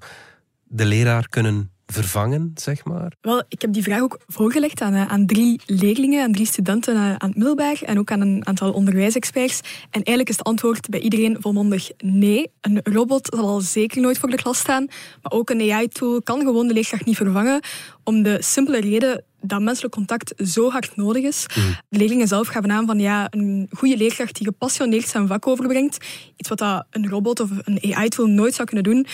de 0.65 0.85
leraar 0.85 1.29
kunnen 1.29 1.71
vervangen, 1.87 2.51
zeg 2.55 2.85
maar? 2.85 3.13
Wel, 3.21 3.43
ik 3.49 3.61
heb 3.61 3.73
die 3.73 3.83
vraag 3.83 4.01
ook 4.01 4.19
voorgelegd 4.27 4.81
aan, 4.81 4.95
aan 4.95 5.27
drie 5.27 5.61
leerlingen, 5.67 6.23
aan 6.23 6.33
drie 6.33 6.47
studenten 6.47 6.97
aan 6.97 7.29
het 7.29 7.37
middelbaar 7.37 7.81
en 7.83 7.99
ook 7.99 8.11
aan 8.11 8.21
een 8.21 8.47
aantal 8.47 8.73
onderwijsexperts. 8.73 9.61
En 9.91 9.91
eigenlijk 10.03 10.29
is 10.29 10.37
het 10.37 10.47
antwoord 10.47 10.89
bij 10.89 11.01
iedereen 11.01 11.37
volmondig 11.41 11.91
nee. 11.99 12.51
Een 12.61 12.81
robot 12.83 13.35
zal 13.37 13.49
al 13.49 13.61
zeker 13.61 14.01
nooit 14.01 14.19
voor 14.19 14.31
de 14.31 14.37
klas 14.37 14.59
staan, 14.59 14.87
maar 15.23 15.33
ook 15.33 15.51
een 15.51 15.73
AI-tool 15.73 16.23
kan 16.23 16.41
gewoon 16.41 16.67
de 16.67 16.75
leerkracht 16.75 17.05
niet 17.05 17.17
vervangen, 17.17 17.61
om 18.05 18.23
de 18.23 18.43
simpele 18.43 18.81
reden 18.81 19.25
dat 19.47 19.61
menselijk 19.61 19.95
contact 19.95 20.33
zo 20.37 20.71
hard 20.71 20.97
nodig 20.97 21.23
is. 21.23 21.47
De 21.89 21.99
leerlingen 21.99 22.29
zelf 22.29 22.49
gaven 22.49 22.71
aan 22.71 22.87
van 22.87 22.99
ja, 22.99 23.27
een 23.31 23.69
goede 23.73 23.97
leerkracht 23.97 24.37
die 24.37 24.47
gepassioneerd 24.47 25.09
zijn 25.09 25.27
vak 25.27 25.47
overbrengt, 25.47 25.99
iets 26.37 26.49
wat 26.49 26.59
dat 26.59 26.85
een 26.91 27.09
robot 27.09 27.41
of 27.41 27.51
een 27.65 27.95
AI-tool 27.95 28.27
nooit 28.27 28.55
zou 28.55 28.67
kunnen 28.69 28.93
doen. 28.93 29.07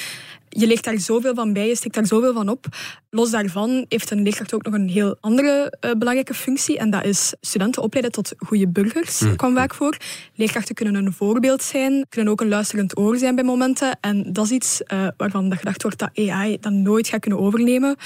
Je 0.52 0.66
leert 0.66 0.84
daar 0.84 0.98
zoveel 0.98 1.34
van 1.34 1.52
bij, 1.52 1.68
je 1.68 1.76
steekt 1.76 1.94
daar 1.94 2.06
zoveel 2.06 2.32
van 2.32 2.48
op. 2.48 2.66
Los 3.10 3.30
daarvan 3.30 3.84
heeft 3.88 4.10
een 4.10 4.22
leerkracht 4.22 4.54
ook 4.54 4.62
nog 4.62 4.74
een 4.74 4.88
heel 4.88 5.16
andere 5.20 5.76
eh, 5.80 5.90
belangrijke 5.90 6.34
functie. 6.34 6.78
En 6.78 6.90
dat 6.90 7.04
is 7.04 7.34
studenten 7.40 7.82
opleiden 7.82 8.12
tot 8.12 8.32
goede 8.38 8.68
burgers, 8.68 9.20
Mm. 9.20 9.36
kwam 9.36 9.54
vaak 9.54 9.74
voor. 9.74 9.96
Leerkrachten 10.34 10.74
kunnen 10.74 10.94
een 10.94 11.12
voorbeeld 11.12 11.62
zijn, 11.62 12.06
kunnen 12.08 12.32
ook 12.32 12.40
een 12.40 12.48
luisterend 12.48 12.98
oor 12.98 13.16
zijn 13.16 13.34
bij 13.34 13.44
momenten. 13.44 13.98
En 14.00 14.32
dat 14.32 14.44
is 14.44 14.50
iets 14.50 14.82
eh, 14.82 15.06
waarvan 15.16 15.56
gedacht 15.56 15.82
wordt 15.82 15.98
dat 15.98 16.10
AI 16.14 16.58
dat 16.60 16.72
nooit 16.72 17.08
gaat 17.08 17.20
kunnen 17.20 17.40
overnemen. 17.40 17.96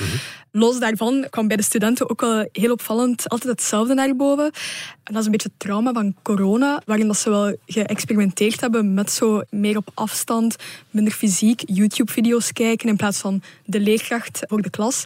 Los 0.56 0.78
daarvan 0.78 1.26
kwam 1.30 1.48
bij 1.48 1.56
de 1.56 1.62
studenten 1.62 2.10
ook 2.10 2.20
wel 2.20 2.48
heel 2.52 2.72
opvallend 2.72 3.28
altijd 3.28 3.50
hetzelfde 3.52 3.94
naar 3.94 4.16
boven. 4.16 4.44
En 4.44 5.12
dat 5.12 5.16
is 5.16 5.24
een 5.24 5.30
beetje 5.30 5.48
het 5.48 5.58
trauma 5.58 5.92
van 5.92 6.14
corona, 6.22 6.82
waarin 6.86 7.06
dat 7.06 7.16
ze 7.16 7.30
wel 7.30 7.56
geëxperimenteerd 7.66 8.60
hebben 8.60 8.94
met 8.94 9.10
zo 9.10 9.42
meer 9.50 9.76
op 9.76 9.90
afstand, 9.94 10.56
minder 10.90 11.12
fysiek, 11.12 11.62
YouTube-video's 11.66 12.52
kijken 12.52 12.88
in 12.88 12.96
plaats 12.96 13.18
van 13.18 13.42
de 13.64 13.80
leerkracht 13.80 14.40
voor 14.48 14.62
de 14.62 14.70
klas. 14.70 15.04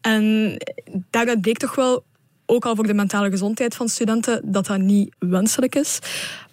En 0.00 0.56
daaruit 1.10 1.40
bleek 1.40 1.58
toch 1.58 1.74
wel, 1.74 2.04
ook 2.46 2.64
al 2.64 2.74
voor 2.74 2.86
de 2.86 2.94
mentale 2.94 3.30
gezondheid 3.30 3.74
van 3.74 3.88
studenten, 3.88 4.40
dat 4.44 4.66
dat 4.66 4.78
niet 4.78 5.14
wenselijk 5.18 5.74
is. 5.74 5.98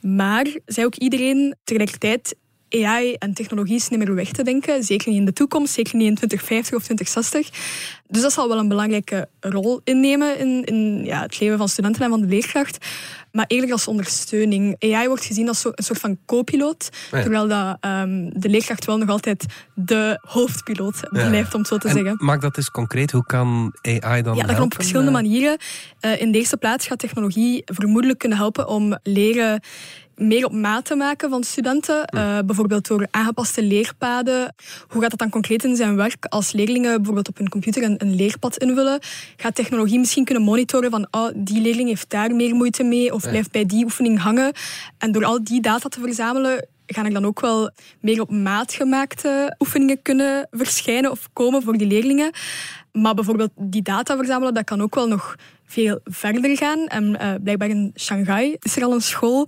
Maar 0.02 0.48
zei 0.66 0.86
ook 0.86 0.96
iedereen 0.96 1.56
tegelijkertijd, 1.64 2.36
AI 2.70 3.14
en 3.14 3.34
technologie 3.34 3.76
is 3.76 3.90
niet 3.90 4.00
meer 4.00 4.16
weg 4.16 4.32
te 4.32 4.44
denken. 4.44 4.84
Zeker 4.84 5.10
niet 5.10 5.20
in 5.20 5.26
de 5.26 5.34
toekomst, 5.34 5.74
zeker 5.74 5.96
niet 5.96 6.08
in 6.08 6.16
2050 6.16 6.76
of 6.78 6.84
2060. 6.84 7.50
Dus 8.08 8.22
dat 8.22 8.34
zal 8.34 8.48
wel 8.48 8.58
een 8.58 8.68
belangrijke 8.68 9.30
rol 9.40 9.82
innemen 9.84 10.40
in, 10.40 10.64
in 10.64 11.04
ja, 11.06 11.22
het 11.22 11.40
leven 11.40 11.58
van 11.58 11.70
studenten 11.70 12.02
en 12.04 12.10
van 12.10 12.22
de 12.22 12.28
leerkracht. 12.28 12.86
Maar 13.32 13.46
eerlijk 13.48 13.72
als 13.72 13.88
ondersteuning. 13.88 14.76
AI 14.80 15.08
wordt 15.08 15.26
gezien 15.26 15.48
als 15.48 15.66
een 15.66 15.84
soort 15.84 16.00
van 16.00 16.18
co-piloot. 16.26 16.90
Ja. 17.12 17.22
Terwijl 17.22 17.48
dat, 17.48 17.78
ehm, 17.80 18.30
de 18.34 18.50
leerkracht 18.50 18.86
wel 18.86 18.98
nog 18.98 19.10
altijd 19.10 19.46
de 19.76 20.20
hoofdpiloot 20.22 21.00
Ja. 21.12 21.30
blijft, 21.30 21.54
om 21.54 21.60
het 21.60 21.70
zo 21.70 21.78
te 21.78 21.88
En 21.88 21.94
zeggen. 21.94 22.16
Maak 22.18 22.42
dat 22.42 22.58
eens 22.58 22.72
concreet. 22.72 23.12
Hoe 23.12 23.26
kan 23.26 23.78
AI 23.82 24.22
dan 24.22 24.36
Ja, 24.36 24.44
dat 24.44 24.56
kan 24.56 24.64
op 24.64 24.74
verschillende 24.74 25.12
manieren. 25.12 25.58
Eh, 26.00 26.22
in 26.22 26.32
de 26.32 26.38
eerste 26.38 26.58
plaats 26.58 26.88
gaat 26.88 27.00
technologie 27.00 27.62
vermoedelijk 27.66 28.20
kunnen 28.20 28.38
helpen 28.38 28.68
om 28.68 28.98
leren 29.04 29.62
meer 30.20 30.46
op 30.46 30.52
maat 30.52 30.86
te 30.86 30.96
maken 30.96 31.30
van 31.30 31.44
studenten. 31.44 32.06
Eh, 32.06 32.40
bijvoorbeeld 32.46 32.88
door 32.88 33.08
aangepaste 33.12 33.64
leerpaden. 33.64 34.56
Hoe 34.88 35.02
gaat 35.02 35.10
dat 35.10 35.20
dan 35.20 35.30
concreet 35.30 35.64
in 35.64 35.76
zijn 35.76 35.96
werk? 35.96 36.26
Als 36.26 36.52
leerlingen 36.52 36.96
bijvoorbeeld 36.96 37.28
op 37.28 37.38
hun 37.38 37.50
computer 37.50 37.84
een, 37.84 37.96
een 37.98 38.16
leerpad 38.16 38.58
invullen, 38.58 39.00
gaat 39.38 39.56
technologie 39.56 40.00
misschien 40.00 40.26
kunnen 40.26 40.44
monitoren 40.44 40.92
van 40.92 41.08
oh, 41.12 41.30
die 41.36 41.62
leerling 41.62 41.88
heeft 41.88 42.10
daar 42.10 42.36
meer 42.36 42.56
moeite 42.56 42.84
mee 42.84 43.14
of 43.14 43.22
blijft 43.22 43.52
bij 43.52 43.66
die 43.66 43.84
oefening 43.84 44.20
hangen. 44.20 44.54
En 44.98 45.12
door 45.12 45.26
al 45.26 45.44
die 45.44 45.62
data 45.62 45.90
te 45.90 46.00
verzamelen, 46.00 46.68
gaan 46.86 47.06
er 47.06 47.14
dan 47.14 47.26
ook 47.26 47.40
wel 47.40 47.70
meer 48.00 48.22
op 48.22 48.32
maat 48.32 48.74
gemaakte 48.74 49.56
oefeningen 49.60 50.02
kunnen 50.02 50.48
verschijnen 50.52 51.12
of 51.12 51.30
komen 51.34 51.62
voor 51.62 51.78
die 51.78 51.88
leerlingen. 51.88 52.32
Maar 52.92 53.14
bijvoorbeeld 53.14 53.52
die 53.56 53.82
data 53.82 54.16
verzamelen, 54.18 54.54
dat 54.54 54.64
kan 54.64 54.82
ook 54.82 54.96
wel 54.96 55.08
nog 55.08 55.36
veel 55.70 56.00
verder 56.04 56.58
gaan. 56.58 56.88
En 56.88 57.20
eh, 57.20 57.34
blijkbaar 57.44 57.70
in 57.70 57.92
Shanghai 57.96 58.56
is 58.60 58.76
er 58.76 58.84
al 58.84 58.94
een 58.94 59.02
school 59.02 59.48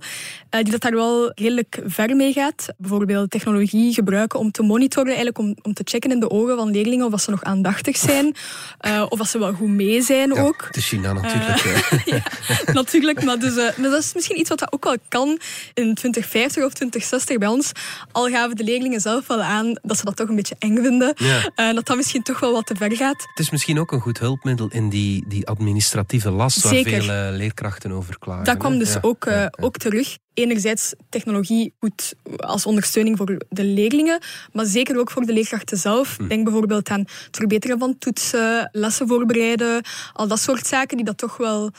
eh, 0.50 0.62
die 0.62 0.72
dat 0.72 0.80
daar 0.80 0.94
wel 0.94 1.32
redelijk 1.34 1.80
ver 1.86 2.16
mee 2.16 2.32
gaat. 2.32 2.66
Bijvoorbeeld 2.78 3.30
technologie 3.30 3.94
gebruiken 3.94 4.38
om 4.38 4.50
te 4.50 4.62
monitoren, 4.62 5.06
eigenlijk 5.06 5.38
om, 5.38 5.56
om 5.62 5.74
te 5.74 5.82
checken 5.84 6.10
in 6.10 6.20
de 6.20 6.30
ogen 6.30 6.56
van 6.56 6.70
leerlingen 6.70 7.12
of 7.12 7.20
ze 7.20 7.30
nog 7.30 7.42
aandachtig 7.42 7.96
zijn, 7.96 8.34
eh, 8.78 9.06
of 9.08 9.18
dat 9.18 9.28
ze 9.28 9.38
wel 9.38 9.52
goed 9.52 9.68
mee 9.68 10.02
zijn 10.02 10.38
ook. 10.38 10.64
Het 10.66 10.76
is 10.76 10.88
China 10.88 11.12
natuurlijk. 11.12 11.60
Eh. 12.02 12.74
Natuurlijk, 12.74 13.24
maar, 13.24 13.38
dus, 13.38 13.54
maar 13.54 13.90
dat 13.90 14.02
is 14.02 14.14
misschien 14.14 14.38
iets 14.38 14.48
wat 14.48 14.58
dat 14.58 14.72
ook 14.72 14.84
wel 14.84 14.96
kan 15.08 15.28
in 15.74 15.94
2050 15.94 16.64
of 16.64 16.72
2060 16.72 17.38
bij 17.38 17.48
ons. 17.48 17.72
Al 18.12 18.28
gaven 18.28 18.56
de 18.56 18.64
leerlingen 18.64 19.00
zelf 19.00 19.26
wel 19.26 19.42
aan 19.42 19.78
dat 19.82 19.98
ze 19.98 20.04
dat 20.04 20.16
toch 20.16 20.28
een 20.28 20.36
beetje 20.36 20.56
eng 20.58 20.76
vinden. 20.82 21.14
Ja. 21.16 21.72
Dat 21.72 21.86
dat 21.86 21.96
misschien 21.96 22.22
toch 22.22 22.40
wel 22.40 22.52
wat 22.52 22.66
te 22.66 22.74
ver 22.74 22.96
gaat. 22.96 23.26
Het 23.28 23.38
is 23.38 23.50
misschien 23.50 23.80
ook 23.80 23.92
een 23.92 24.00
goed 24.00 24.18
hulpmiddel 24.18 24.68
in 24.68 24.88
die, 24.88 25.24
die 25.26 25.46
administratieve 25.46 26.11
last 26.20 26.62
waar 26.62 26.72
Zeker. 26.74 27.02
veel 27.02 27.32
leerkrachten 27.32 27.92
over 27.92 28.18
klagen. 28.18 28.44
Dat 28.44 28.56
kwam 28.56 28.78
dus 28.78 28.92
Ja. 28.92 28.98
ook, 29.02 29.24
eh, 29.24 29.46
ook 29.60 29.76
terug. 29.76 30.18
Enerzijds 30.34 30.94
technologie 31.08 31.74
goed 31.80 32.14
als 32.36 32.66
ondersteuning 32.66 33.16
voor 33.16 33.38
de 33.48 33.64
leerlingen, 33.64 34.18
maar 34.52 34.66
zeker 34.66 34.98
ook 34.98 35.10
voor 35.10 35.26
de 35.26 35.32
leerkrachten 35.32 35.78
zelf. 35.78 36.16
Hm. 36.16 36.28
Denk 36.28 36.44
bijvoorbeeld 36.44 36.88
aan 36.88 37.00
het 37.00 37.36
verbeteren 37.36 37.78
van 37.78 37.98
toetsen, 37.98 38.68
lessen 38.72 39.08
voorbereiden, 39.08 39.84
al 40.12 40.26
dat 40.28 40.40
soort 40.40 40.66
zaken 40.66 40.96
die 40.96 41.06
dat 41.06 41.18
toch 41.18 41.36
wel 41.36 41.70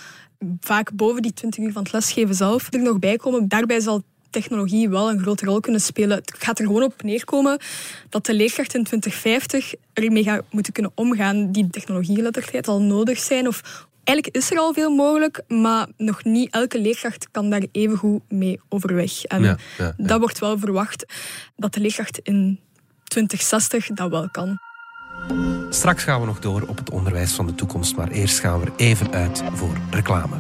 vaak 0.59 0.91
boven 0.93 1.21
die 1.21 1.33
20 1.33 1.63
uur 1.63 1.71
van 1.71 1.83
het 1.83 1.91
lesgeven 1.91 2.35
zelf 2.35 2.73
er 2.73 2.81
nog 2.81 2.99
bij 2.99 3.15
komen. 3.15 3.47
Daarbij 3.47 3.79
zal 3.79 4.03
technologie 4.29 4.89
wel 4.89 5.09
een 5.09 5.19
grote 5.19 5.45
rol 5.45 5.59
kunnen 5.59 5.81
spelen. 5.81 6.17
Het 6.17 6.33
gaat 6.39 6.59
er 6.59 6.65
gewoon 6.65 6.83
op 6.83 7.03
neerkomen 7.03 7.59
dat 8.09 8.25
de 8.25 8.33
leerkracht 8.33 8.73
in 8.75 8.83
2050 8.83 9.73
ermee 9.93 10.23
gaat 10.23 10.43
moeten 10.49 10.73
kunnen 10.73 10.91
omgaan. 10.95 11.51
Die 11.51 11.69
technologiegeletterdheid 11.69 12.65
zal 12.65 12.81
nodig 12.81 13.19
zijn 13.19 13.47
of 13.47 13.87
Eigenlijk 14.03 14.37
is 14.37 14.51
er 14.51 14.57
al 14.57 14.73
veel 14.73 14.89
mogelijk, 14.95 15.41
maar 15.47 15.87
nog 15.97 16.23
niet 16.23 16.51
elke 16.53 16.79
leerkracht 16.81 17.27
kan 17.31 17.49
daar 17.49 17.65
even 17.71 17.97
goed 17.97 18.21
mee 18.29 18.59
overweg. 18.69 19.23
En 19.23 19.41
Ja, 19.43 19.57
ja, 19.77 19.93
ja. 19.97 20.05
dat 20.05 20.19
wordt 20.19 20.39
wel 20.39 20.59
verwacht 20.59 21.05
dat 21.55 21.73
de 21.73 21.79
leerkracht 21.79 22.17
in 22.23 22.59
2060 23.03 23.87
dat 23.87 24.09
wel 24.09 24.29
kan. 24.31 24.57
Straks 25.69 26.03
gaan 26.03 26.19
we 26.19 26.25
nog 26.25 26.39
door 26.39 26.61
op 26.61 26.77
het 26.77 26.89
onderwijs 26.89 27.31
van 27.31 27.45
de 27.47 27.55
toekomst, 27.55 27.95
maar 27.95 28.07
eerst 28.11 28.39
gaan 28.39 28.59
we 28.59 28.65
er 28.65 28.71
even 28.75 29.11
uit 29.11 29.43
voor 29.53 29.77
reclame. 29.91 30.35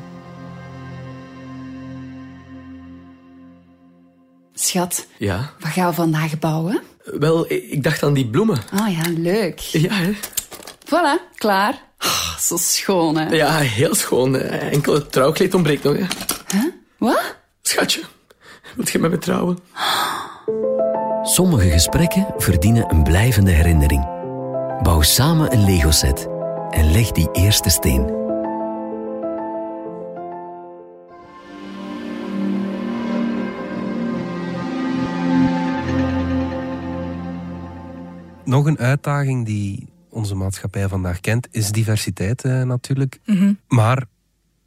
Schat, 4.53 5.07
Ja, 5.17 5.49
wat 5.59 5.71
gaan 5.71 5.89
we 5.89 5.93
vandaag 5.95 6.39
bouwen? 6.39 6.81
wel, 7.03 7.51
ik 7.51 7.83
dacht 7.83 8.03
aan 8.03 8.13
die 8.13 8.27
bloemen. 8.29 8.57
Oh 8.73 8.89
ja, 8.93 9.01
leuk. 9.17 9.59
Ja, 9.59 9.93
hè? 9.93 10.11
Voilà, 10.93 11.19
klaar. 11.35 11.81
Oh, 11.99 12.37
zo 12.37 12.57
schoon, 12.57 13.17
hè? 13.17 13.35
Ja, 13.35 13.57
heel 13.57 13.95
schoon. 13.95 14.35
Enkel 14.39 14.93
het 14.93 15.11
trouwkleed 15.11 15.53
ontbreekt 15.53 15.83
nog, 15.83 15.95
hè. 15.97 16.05
Wat? 16.97 17.35
Schatje, 17.61 18.03
wilt 18.75 18.89
je 18.89 18.99
met 18.99 19.11
me 19.11 19.17
trouwen? 19.17 19.57
Sommige 21.23 21.69
gesprekken 21.69 22.33
verdienen 22.37 22.89
een 22.89 23.03
blijvende 23.03 23.51
herinnering. 23.51 24.05
Bouw 24.81 25.01
samen 25.01 25.53
een 25.53 25.65
Lego-set 25.65 26.27
en 26.69 26.91
leg 26.91 27.11
die 27.11 27.29
eerste 27.31 27.69
steen. 27.69 28.21
Nog 38.43 38.65
een 38.65 38.79
uitdaging 38.79 39.45
die 39.45 39.92
onze 40.13 40.35
maatschappij 40.35 40.87
vandaag 40.87 41.19
kent, 41.19 41.47
is 41.51 41.71
diversiteit 41.71 42.43
eh, 42.43 42.61
natuurlijk. 42.61 43.19
Mhm. 43.25 43.53
Maar 43.67 44.03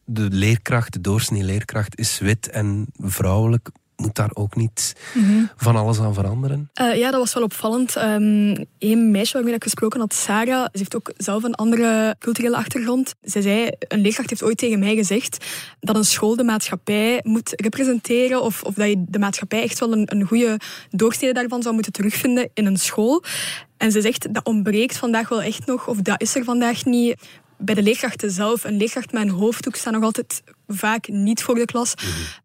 de 0.05 0.29
leerkracht, 0.31 0.93
de 0.93 1.01
doorsnee 1.01 1.43
leerkracht, 1.43 1.99
is 1.99 2.19
wit 2.19 2.49
en 2.51 2.87
vrouwelijk. 2.99 3.69
Moet 3.97 4.15
daar 4.15 4.31
ook 4.33 4.57
niet 4.57 4.95
Mhm. 5.15 5.45
van 5.57 5.77
alles 5.77 6.01
aan 6.01 6.15
veranderen? 6.15 6.71
Eh, 6.75 6.97
ja, 6.99 7.11
dat 7.11 7.21
was 7.21 7.35
wel 7.35 7.43
opvallend. 7.43 7.97
Ehm 7.97 8.65
een 8.79 9.11
meisje 9.11 9.33
waarmee 9.33 9.55
ik 9.55 9.63
gesproken 9.63 10.01
had, 10.01 10.15
Sarah, 10.15 10.63
ze 10.65 10.79
heeft 10.79 10.97
ook 10.97 11.13
zelf 11.17 11.43
een 11.43 11.55
andere 11.55 12.17
culturele 12.19 12.57
achtergrond. 12.57 13.15
Zij 13.23 13.43
zei, 13.43 13.71
een 13.79 14.01
leerkracht 14.01 14.31
heeft 14.31 14.43
ooit 14.43 14.57
tegen 14.59 14.79
mij 14.79 14.95
gezegd 14.95 15.45
dat 15.81 15.97
een 15.97 16.05
school 16.05 16.37
de 16.37 16.45
maatschappij 16.45 17.21
moet 17.23 17.53
representeren 17.61 18.43
of, 18.43 18.63
of 18.63 18.75
dat 18.75 18.89
je 18.89 19.05
de 19.09 19.19
maatschappij 19.19 19.63
echt 19.63 19.79
wel 19.79 19.93
een, 19.93 20.13
een 20.15 20.25
goede 20.27 20.61
doorsnede 20.91 21.33
daarvan 21.33 21.63
zou 21.63 21.75
moeten 21.75 21.93
terugvinden 21.93 22.51
in 22.55 22.67
een 22.67 22.77
school. 22.79 23.25
En 23.77 23.93
ze 23.93 24.01
zegt, 24.01 24.35
dat 24.35 24.45
ontbreekt 24.45 24.97
vandaag 24.97 25.29
wel 25.29 25.43
echt 25.43 25.67
nog, 25.67 25.89
of 25.89 26.01
dat 26.01 26.21
is 26.21 26.35
er 26.35 26.45
vandaag 26.45 26.85
niet. 26.85 27.23
Bij 27.59 27.75
de 27.75 27.83
leerkrachten 27.83 28.31
zelf, 28.31 28.65
een 28.65 28.77
leerkracht 28.77 29.13
met 29.13 29.23
een 29.23 29.29
hoofddoek 29.29 29.77
staat 29.77 29.93
nog 29.93 30.03
altijd 30.03 30.43
vaak 30.67 31.09
niet 31.09 31.43
voor 31.43 31.55
de 31.55 31.65
klas. 31.65 31.95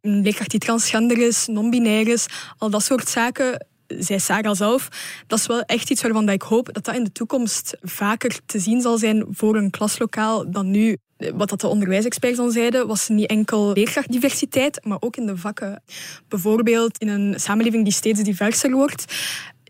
Een 0.02 0.22
leerkracht 0.22 0.52
die 0.52 0.60
transgender 0.60 1.18
is, 1.18 1.48
non-binair 1.48 2.08
is, 2.08 2.26
al 2.58 2.70
dat 2.70 2.84
soort 2.84 3.10
zaken 3.10 3.66
zei 4.00 4.20
Sarah 4.20 4.56
zelf, 4.56 4.88
dat 5.28 5.40
is 5.40 5.48
wel 5.48 5.62
echt 5.62 5.90
iets 5.90 6.02
waarvan 6.02 6.26
dat 6.26 6.36
ik 6.36 6.42
hoop 6.42 6.74
dat 6.74 6.86
dat 6.86 6.96
in 6.96 7.04
de 7.04 7.12
toekomst 7.12 7.78
vaker 7.82 8.40
te 8.46 8.60
zien 8.60 8.82
zal 8.82 8.98
zijn 8.98 9.26
voor 9.32 9.56
een 9.56 9.70
klaslokaal 9.70 10.52
dan 10.52 10.72
nu. 10.72 10.98
Wat 11.34 11.50
dat 11.50 11.62
de 11.62 11.68
onderwijsexperts 11.68 12.38
dan 12.38 12.52
zeiden, 12.52 12.88
was 12.88 13.08
niet 13.08 13.30
enkel 13.30 13.72
leerkrachtdiversiteit, 13.74 14.86
maar 14.86 14.98
ook 15.00 15.16
in 15.16 15.26
de 15.26 15.38
vakken. 15.38 15.84
Bijvoorbeeld 16.28 16.98
in 16.98 17.08
een 17.08 17.40
samenleving 17.40 17.84
die 17.84 17.94
steeds 17.94 18.22
diverser 18.22 18.72
wordt, 18.72 19.06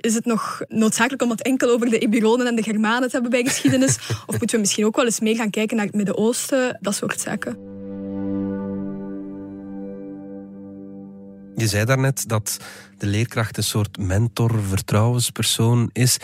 is 0.02 0.14
het 0.14 0.26
nog 0.26 0.62
noodzakelijk 0.68 1.22
om 1.22 1.30
het 1.30 1.42
enkel 1.42 1.70
over 1.70 1.90
de 1.90 1.98
Eburonen 1.98 2.48
en 2.48 2.56
de 2.56 2.64
Germanen 2.64 3.08
te 3.08 3.14
hebben 3.14 3.32
bij 3.32 3.44
geschiedenis? 3.44 3.98
Of 4.28 4.40
moeten 4.40 4.56
we 4.56 4.58
misschien 4.58 4.86
ook 4.86 4.96
wel 4.96 5.06
eens 5.06 5.20
meer 5.20 5.36
gaan 5.36 5.50
kijken 5.50 5.78
naar 5.78 5.86
het 5.86 5.96
Midden-Oosten, 5.96 6.78
dat 6.82 6.96
soort 6.96 7.20
zaken? 7.20 7.58
Je 11.56 11.68
zei 11.68 11.86
daarnet 11.86 12.28
dat 12.28 12.58
de 12.98 13.06
leerkracht 13.06 13.58
een 13.58 13.64
soort 13.64 13.98
mentor, 13.98 14.60
vertrouwenspersoon 14.68 15.90
is. 15.94 16.18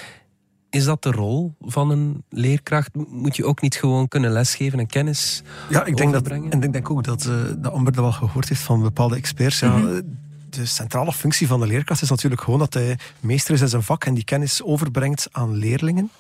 Is 0.70 0.84
dat 0.86 1.04
de 1.04 1.12
rol 1.12 1.54
van 1.60 1.90
een 1.90 2.24
leerkracht? 2.30 2.90
Moet 3.10 3.36
je 3.36 3.46
ook 3.46 3.62
niet 3.62 3.76
gewoon 3.76 4.08
kunnen 4.08 4.32
lesgeven 4.32 4.80
en 4.80 4.88
kennis 4.88 5.42
Ja, 5.70 5.86
ik 5.86 5.98
denk, 5.98 6.14
dat, 6.14 6.28
en 6.28 6.64
ik 6.64 6.74
denk 6.74 6.90
ook 6.90 7.04
dat, 7.04 7.26
eh 7.26 7.34
dat 7.58 7.72
Amber 7.72 7.94
dat 7.94 8.04
wel 8.04 8.12
gehoord 8.12 8.50
heeft 8.50 8.62
van 8.62 8.82
bepaalde 8.82 9.16
experts. 9.16 9.60
Ja, 9.60 9.78
Mhm. 9.78 10.02
De 10.50 10.66
centrale 10.66 11.14
functie 11.14 11.48
van 11.48 11.60
de 11.60 11.68
leerkracht 11.68 12.02
is 12.02 12.10
natuurlijk 12.10 12.42
gewoon 12.42 12.60
dat 12.60 12.74
hij 12.74 12.98
meester 13.20 13.54
is 13.54 13.62
in 13.62 13.68
zijn 13.68 13.84
vak 13.84 14.06
en 14.06 14.14
die 14.14 14.24
kennis 14.24 14.64
overbrengt 14.64 15.28
aan 15.32 15.56
leerlingen. 15.56 16.12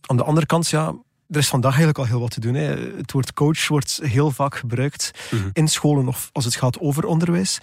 Aan 0.00 0.16
de 0.16 0.24
andere 0.24 0.46
kant, 0.46 0.68
ja, 0.68 0.94
er 1.30 1.38
is 1.38 1.48
vandaag 1.48 1.70
eigenlijk 1.70 1.98
al 1.98 2.04
heel 2.06 2.20
wat 2.20 2.30
te 2.30 2.40
doen. 2.40 2.54
Hè. 2.54 2.76
Het 2.96 3.12
woord 3.12 3.32
coach 3.32 3.68
wordt 3.68 4.00
heel 4.02 4.30
vaak 4.30 4.56
gebruikt 4.56 5.10
in 5.52 5.68
scholen 5.68 6.08
of 6.08 6.30
als 6.32 6.44
het 6.44 6.56
gaat 6.56 6.80
over 6.80 7.04
onderwijs. 7.04 7.58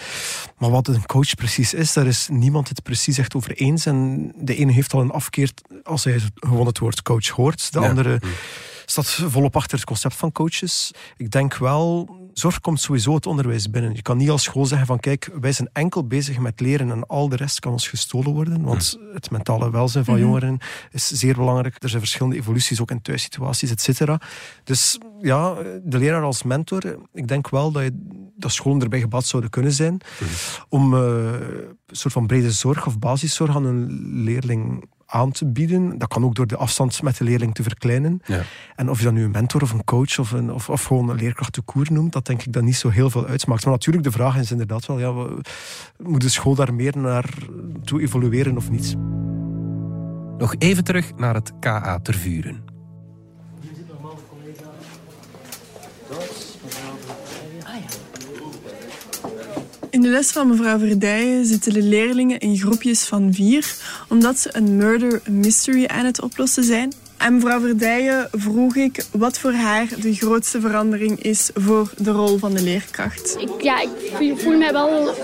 Maar 0.57 0.69
wat 0.69 0.87
een 0.87 1.05
coach 1.05 1.35
precies 1.35 1.73
is, 1.73 1.93
daar 1.93 2.07
is 2.07 2.27
niemand 2.31 2.69
het 2.69 2.83
precies 2.83 3.17
echt 3.17 3.35
over 3.35 3.51
eens. 3.51 3.85
En 3.85 4.31
de 4.35 4.55
ene 4.55 4.71
heeft 4.71 4.93
al 4.93 5.01
een 5.01 5.11
afkeer 5.11 5.51
als 5.83 6.03
hij 6.03 6.19
gewoon 6.35 6.65
het 6.65 6.79
woord 6.79 7.01
coach 7.01 7.27
hoort. 7.27 7.73
De 7.73 7.79
Ja. 7.79 7.89
andere 7.89 8.21
staat 8.85 9.07
volop 9.07 9.55
achter 9.55 9.77
het 9.77 9.85
concept 9.87 10.15
van 10.15 10.31
coaches. 10.31 10.91
Ik 11.17 11.31
denk 11.31 11.57
wel 11.57 12.09
zorg 12.33 12.59
komt 12.59 12.79
sowieso 12.81 13.15
het 13.15 13.25
onderwijs 13.25 13.69
binnen. 13.69 13.93
Je 13.95 14.01
kan 14.01 14.17
niet 14.17 14.29
als 14.29 14.43
school 14.43 14.65
zeggen 14.65 14.87
van 14.87 14.99
kijk, 14.99 15.29
wij 15.41 15.51
zijn 15.51 15.69
enkel 15.73 16.07
bezig 16.07 16.39
met 16.39 16.59
leren 16.59 16.91
en 16.91 17.07
al 17.07 17.29
de 17.29 17.35
rest 17.35 17.59
kan 17.59 17.71
ons 17.71 17.87
gestolen 17.87 18.33
worden. 18.33 18.61
Want 18.61 18.97
het 19.13 19.31
mentale 19.31 19.71
welzijn 19.71 20.05
van 20.05 20.13
Mhm. 20.13 20.23
jongeren 20.23 20.57
is 20.91 21.07
zeer 21.07 21.35
belangrijk. 21.35 21.75
Er 21.83 21.89
zijn 21.89 22.01
verschillende 22.01 22.35
evoluties, 22.37 22.81
ook 22.81 22.91
in 22.91 23.01
thuissituaties, 23.01 23.71
et 23.71 23.81
cetera. 23.81 24.21
Dus 24.63 24.97
ja, 25.21 25.53
de 25.83 25.97
leraar 25.97 26.23
als 26.23 26.43
mentor, 26.43 26.97
ik 27.13 27.27
denk 27.27 27.49
wel 27.49 27.71
dat, 27.71 27.83
je, 27.83 27.91
dat 28.37 28.51
scholen 28.51 28.81
erbij 28.81 28.99
gebaat 28.99 29.25
zouden 29.25 29.51
kunnen 29.51 29.71
zijn 29.71 30.01
om 30.69 30.93
eh, 30.93 31.01
een 31.33 31.95
soort 31.95 32.13
van 32.13 32.27
brede 32.27 32.51
zorg 32.51 32.85
of 32.85 32.99
basiszorg 32.99 33.55
aan 33.55 33.65
een 33.65 33.87
leerling 34.23 34.89
aan 35.11 35.31
te 35.31 35.45
bieden. 35.51 35.97
Dat 35.97 36.07
kan 36.07 36.23
ook 36.25 36.35
door 36.35 36.47
de 36.47 36.57
afstand 36.57 37.01
met 37.01 37.17
de 37.17 37.23
leerling 37.23 37.53
te 37.53 37.63
verkleinen. 37.63 38.21
Ja. 38.25 38.41
En 38.75 38.89
of 38.89 38.97
je 38.97 39.03
dat 39.03 39.13
nu 39.13 39.23
een 39.23 39.31
mentor 39.31 39.61
of 39.61 39.71
een 39.71 39.83
coach 39.83 40.19
of, 40.19 40.31
een, 40.31 40.51
of, 40.53 40.69
of 40.69 40.83
gewoon 40.83 41.09
een 41.09 41.15
leerkracht 41.15 41.55
de 41.55 41.61
koer 41.61 41.87
noemt, 41.91 42.13
dat 42.13 42.25
denk 42.25 42.41
ik 42.43 42.53
dat 42.53 42.63
niet 42.63 42.75
zo 42.75 42.89
heel 42.89 43.09
veel 43.09 43.25
uitmaakt. 43.25 43.63
Maar 43.63 43.73
natuurlijk, 43.73 44.03
de 44.05 44.11
vraag 44.11 44.37
is 44.37 44.51
inderdaad 44.51 44.85
wel, 44.85 44.99
ja, 44.99 45.13
we- 45.13 45.41
moet 45.97 46.21
de 46.21 46.29
school 46.29 46.55
daar 46.55 46.73
meer 46.73 46.97
naar 46.97 47.25
toe 47.83 48.01
evolueren 48.01 48.57
of 48.57 48.69
niet? 48.69 48.95
Nog 50.37 50.55
even 50.57 50.83
terug 50.83 51.15
naar 51.15 51.33
het 51.33 51.51
KA 51.59 51.99
Tervuren. 51.99 52.63
In 59.89 60.01
de 60.01 60.09
les 60.09 60.31
van 60.31 60.47
mevrouw 60.47 60.79
Verdijen 60.79 61.45
zitten 61.45 61.73
de 61.73 61.81
leerlingen 61.81 62.39
in 62.39 62.57
groepjes 62.57 63.03
van 63.03 63.33
vier, 63.33 63.75
omdat 64.11 64.39
ze 64.39 64.49
een 64.53 64.75
murder 64.77 65.21
mystery 65.29 65.85
aan 65.85 66.05
het 66.05 66.21
oplossen 66.21 66.63
zijn. 66.63 66.93
Aan 67.17 67.33
mevrouw 67.33 67.59
Verdijen 67.59 68.27
vroeg 68.31 68.75
ik 68.75 69.05
wat 69.11 69.39
voor 69.39 69.51
haar 69.53 69.87
de 70.01 70.13
grootste 70.13 70.59
verandering 70.61 71.23
is 71.23 71.49
voor 71.53 71.91
de 71.97 72.11
rol 72.11 72.37
van 72.37 72.53
de 72.53 72.61
leerkracht. 72.61 73.35
Ik, 73.39 73.49
ja, 73.61 73.81
ik 73.81 73.89
voel- 74.13 74.37
voel 74.37 74.57
mij 74.57 74.71
wel 74.73 75.15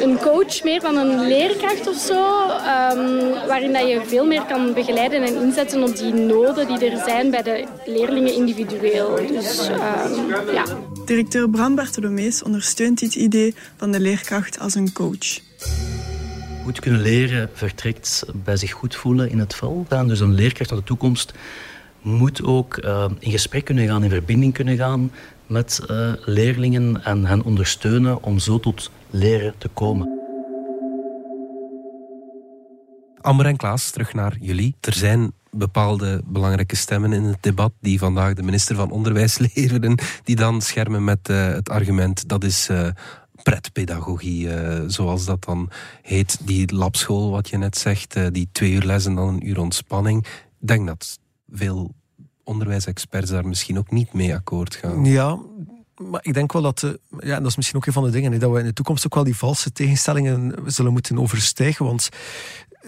een 0.00 0.18
coach 0.18 0.62
meer 0.62 0.80
dan 0.80 0.96
een 0.96 1.26
leerkracht 1.28 1.88
of 1.88 1.96
zo. 1.96 2.42
ehm, 2.48 3.46
waarin 3.48 3.72
dat 3.72 3.88
je 3.88 4.00
veel 4.06 4.26
meer 4.26 4.42
kan 4.44 4.72
begeleiden 4.74 5.22
en 5.22 5.34
inzetten 5.42 5.82
op 5.82 5.96
die 5.96 6.12
noden 6.14 6.66
die 6.66 6.90
er 6.90 7.02
zijn 7.04 7.30
bij 7.30 7.42
de 7.42 7.64
leerlingen 7.86 8.34
individueel. 8.34 9.16
Dus 9.28 9.68
ehm, 9.68 10.52
ja. 10.52 10.64
Directeur 11.04 11.50
Bram 11.50 11.74
Bartolomees 11.74 12.42
ondersteunt 12.42 12.98
dit 12.98 13.14
idee 13.14 13.54
van 13.76 13.92
de 13.92 14.00
leerkracht 14.00 14.58
als 14.58 14.74
een 14.74 14.92
coach. 14.92 15.38
Goed 16.64 16.80
kunnen 16.80 17.00
leren 17.00 17.50
vertrekt 17.52 18.24
bij 18.44 18.56
zich 18.56 18.72
goed 18.72 18.96
voelen 18.96 19.30
in 19.30 19.38
het 19.38 19.60
gaan. 19.88 20.08
Dus 20.08 20.20
een 20.20 20.34
leerkracht 20.34 20.68
van 20.68 20.78
de 20.78 20.84
toekomst 20.84 21.34
moet 22.02 22.42
ook 22.42 22.76
eh, 22.76 23.10
in 23.18 23.30
gesprek 23.30 23.64
kunnen 23.64 23.86
gaan, 23.86 24.04
in 24.04 24.10
verbinding 24.10 24.52
kunnen 24.52 24.76
gaan 24.76 25.10
met 25.46 25.80
eh, 25.88 26.12
leerlingen 26.24 27.04
en 27.04 27.24
hen 27.24 27.42
ondersteunen 27.42 28.22
om 28.22 28.38
zo 28.38 28.60
tot 28.60 28.90
leren 29.10 29.54
te 29.58 29.68
komen. 29.68 30.18
Amber 33.20 33.46
en 33.46 33.56
Klaas, 33.56 33.90
terug 33.90 34.14
naar 34.14 34.36
jullie. 34.40 34.74
Er 34.80 34.94
zijn 34.94 35.32
bepaalde 35.50 36.22
belangrijke 36.24 36.76
stemmen 36.76 37.12
in 37.12 37.22
het 37.22 37.42
debat 37.42 37.72
die 37.80 37.98
vandaag 37.98 38.34
de 38.34 38.42
minister 38.42 38.76
van 38.76 38.90
Onderwijs 38.90 39.38
leveren, 39.54 39.98
die 40.22 40.36
dan 40.36 40.60
schermen 40.60 41.04
met 41.04 41.28
eh, 41.28 41.46
het 41.46 41.68
argument 41.68 42.28
dat 42.28 42.44
is 42.44 42.68
pretpedagogie, 43.44 44.50
eh, 44.50 44.82
zoals 44.86 45.24
dat 45.24 45.44
dan 45.44 45.70
heet. 46.02 46.46
Die 46.46 46.74
labschool, 46.74 47.30
wat 47.30 47.48
je 47.48 47.56
net 47.56 47.76
zegt, 47.76 48.16
eh, 48.16 48.26
die 48.32 48.48
twee 48.52 48.72
uur 48.72 48.84
les 48.84 49.06
en 49.06 49.14
dan 49.14 49.28
een 49.28 49.48
uur 49.48 49.60
ontspanning. 49.60 50.26
Ik 50.60 50.68
denk 50.68 50.86
dat 50.86 51.18
veel 51.52 51.94
onderwijsexperts 52.44 53.30
daar 53.30 53.46
misschien 53.46 53.78
ook 53.78 53.90
niet 53.90 54.12
mee 54.12 54.34
akkoord 54.34 54.74
gaan. 54.74 55.04
Ja, 55.04 55.38
maar 55.96 56.20
ik 56.22 56.34
denk 56.34 56.52
wel 56.52 56.62
dat, 56.62 56.82
eh, 56.82 56.90
ja, 57.18 57.38
dat 57.38 57.46
is 57.46 57.56
misschien 57.56 57.78
ook 57.78 57.86
een 57.86 57.92
van 57.92 58.04
de 58.04 58.10
dingen, 58.10 58.40
dat 58.40 58.52
we 58.52 58.58
in 58.58 58.64
de 58.64 58.72
toekomst 58.72 59.06
ook 59.06 59.14
wel 59.14 59.24
die 59.24 59.36
valse 59.36 59.72
tegenstellingen 59.72 60.54
zullen 60.66 60.92
moeten 60.92 61.18
overstijgen. 61.18 61.86
Want 61.86 62.08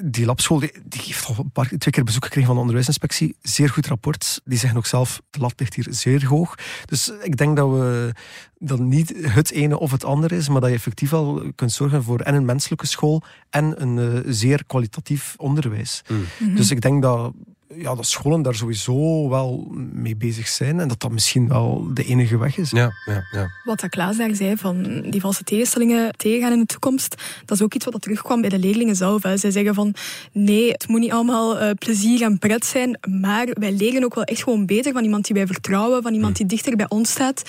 die 0.05 0.27
labschool 0.27 0.59
die, 0.59 0.73
die 0.85 1.01
heeft 1.05 1.27
al 1.27 1.35
een 1.39 1.51
paar, 1.51 1.67
twee 1.67 1.93
keer 1.93 2.05
bezoek 2.05 2.25
gekregen 2.25 2.47
van 2.47 2.55
de 2.55 2.61
onderwijsinspectie. 2.61 3.37
Zeer 3.43 3.69
goed 3.71 3.87
rapport. 3.87 4.41
Die 4.45 4.59
zeggen 4.59 4.79
ook 4.79 4.87
zelf, 4.87 5.21
de 5.31 5.39
lat 5.39 5.53
ligt 5.57 5.75
hier 5.75 5.87
zeer 5.91 6.27
hoog. 6.27 6.55
Dus 6.85 7.13
ik 7.23 7.37
denk 7.37 7.57
dat 7.57 7.71
we 7.71 8.13
dat 8.59 8.79
niet 8.79 9.15
het 9.21 9.51
ene 9.51 9.79
of 9.79 9.91
het 9.91 10.05
andere 10.05 10.37
is, 10.37 10.49
maar 10.49 10.61
dat 10.61 10.71
je 10.71 10.77
effectief 10.77 11.13
al 11.13 11.43
kunt 11.55 11.73
zorgen 11.73 12.03
voor 12.03 12.21
en 12.21 12.35
een 12.35 12.45
menselijke 12.45 12.87
school 12.87 13.23
en 13.51 13.83
een 13.83 13.99
eh, 13.99 14.33
zeer 14.33 14.65
kwalitatief 14.67 15.35
onderwijs. 15.37 16.03
Mhm. 16.39 16.55
Dus 16.55 16.71
ik 16.71 16.81
denk 16.81 17.03
dat, 17.03 17.33
ja, 17.75 17.95
dat 17.95 18.07
scholen 18.07 18.43
daar 18.43 18.55
sowieso 18.55 19.29
wel 19.29 19.67
mee 19.93 20.17
bezig 20.17 20.49
zijn 20.49 20.81
en 20.81 20.89
dat 20.89 21.01
dat 21.01 21.11
misschien 21.11 21.49
wel 21.49 21.89
de 21.95 22.05
enige 22.05 22.39
weg 22.39 22.59
is. 22.59 22.71
Ja, 22.71 22.93
ja, 23.05 23.23
ja. 23.31 23.49
Wat 23.65 23.81
dat 23.81 23.91
Klaas 23.91 24.17
daar 24.17 24.35
zei, 24.35 24.57
van 24.57 25.01
die 25.11 25.21
valse 25.21 25.45
tegenstellingen 25.45 26.17
tegengaan 26.17 26.53
in 26.53 26.59
de 26.59 26.67
toekomst, 26.67 27.15
dat 27.45 27.57
is 27.57 27.65
ook 27.65 27.75
iets 27.75 27.85
wat 27.85 27.93
dat 27.93 28.03
terugkwam 28.03 28.41
bij 28.41 28.51
de 28.51 28.59
leerlingen 28.59 28.97
zelf. 28.97 29.23
Hè. 29.23 29.37
Zij 29.37 29.51
zeggen 29.51 29.75
van, 29.75 29.95
nee, 30.33 30.71
het 30.71 30.89
moet 30.89 31.01
niet 31.01 31.13
allemaal 31.13 31.59
eh, 31.59 31.71
plezier 31.79 32.23
en 32.23 32.39
pret 32.39 32.67
zijn, 32.67 32.99
maar 33.21 33.47
wij 33.53 33.73
leren 33.73 34.05
ook 34.05 34.15
wel 34.15 34.25
echt 34.25 34.43
gewoon 34.43 34.67
beter 34.67 34.93
van 34.93 35.05
iemand 35.05 35.27
die 35.27 35.35
wij 35.35 35.47
vertrouwen, 35.47 36.03
van 36.03 36.15
iemand 36.15 36.37
die 36.37 36.47
dichter 36.47 36.77
bij 36.77 36.89
ons 36.89 37.11
staat. 37.11 37.43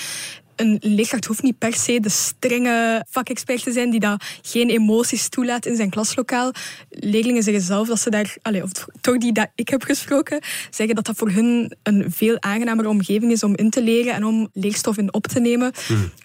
Een 0.57 0.77
leerkracht 0.81 1.25
hoeft 1.25 1.43
niet 1.43 1.57
per 1.57 1.73
se 1.73 1.99
de 1.99 2.09
strenge 2.09 3.05
vakexpert 3.09 3.63
te 3.63 3.71
zijn 3.71 3.89
die 3.89 3.99
dat 3.99 4.23
geen 4.41 4.69
emoties 4.69 5.29
toelaat 5.29 5.65
in 5.65 5.75
zijn 5.75 5.89
klaslokaal. 5.89 6.51
Leerlingen 6.89 7.43
zeggen 7.43 7.63
zelf 7.63 7.87
dat 7.87 7.99
ze 7.99 8.09
daar, 8.09 8.35
allez, 8.41 8.63
of 8.63 8.71
toch 9.01 9.17
die 9.17 9.33
dat 9.33 9.47
ik 9.55 9.69
heb 9.69 9.83
gesproken, 9.83 10.41
zeggen 10.69 10.95
dat 10.95 11.05
dat 11.05 11.15
voor 11.17 11.29
hun 11.29 11.75
een 11.83 12.05
veel 12.11 12.41
aangenamere 12.41 12.89
omgeving 12.89 13.31
is 13.31 13.43
om 13.43 13.55
in 13.55 13.69
te 13.69 13.83
leren 13.83 14.13
en 14.13 14.25
om 14.25 14.49
leerstof 14.53 14.97
in 14.97 15.13
op 15.13 15.27
te 15.27 15.39
nemen. 15.39 15.71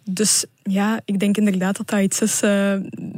Dus 0.05 0.45
ja, 0.63 1.01
ik 1.05 1.19
denk 1.19 1.37
inderdaad 1.37 1.77
dat 1.77 1.89
dat 1.89 2.01
iets 2.01 2.21
is, 2.21 2.43
eh, 2.43 2.75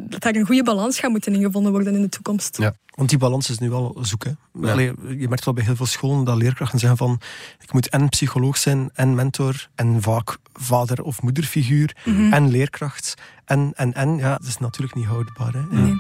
dat 0.09 0.21
daar 0.23 0.35
een 0.35 0.47
goede 0.47 0.63
balans 0.63 0.99
gaat 0.99 1.11
moeten 1.11 1.35
ingevonden 1.35 1.73
worden 1.73 1.95
in 1.95 2.03
de 2.03 2.09
toekomst. 2.09 2.59
Ja. 2.59 2.75
Want 2.95 3.09
die 3.09 3.19
balans 3.19 3.51
is 3.51 3.59
nu 3.59 3.71
wel 3.71 3.99
zoeken. 4.01 4.39
Ja. 4.61 4.73
Allee, 4.73 4.93
je 5.19 5.29
merkt 5.29 5.45
wel 5.45 5.55
bij 5.55 5.65
heel 5.65 5.77
veel 5.77 5.87
scholen 5.87 6.25
dat 6.25 6.37
leerkrachten 6.37 6.79
zeggen 6.79 6.99
van 6.99 7.21
ik 7.61 7.73
moet 7.73 7.89
en 7.89 8.09
psycholoog 8.09 8.57
zijn, 8.57 8.91
en 8.95 9.15
mentor, 9.15 9.69
en 9.75 10.03
vaak 10.03 10.37
vader- 10.53 11.03
of 11.03 11.23
moederfiguur, 11.23 11.97
Mhm. 12.05 12.33
en 12.33 12.51
leerkracht. 12.51 13.15
En, 13.45 13.73
en, 13.75 13.93
en, 13.95 14.17
ja, 14.17 14.37
dat 14.37 14.47
is 14.47 14.59
natuurlijk 14.59 14.95
niet 14.95 15.07
houdbaar. 15.07 15.53
Hè. 15.53 15.63
Nee. 15.71 15.95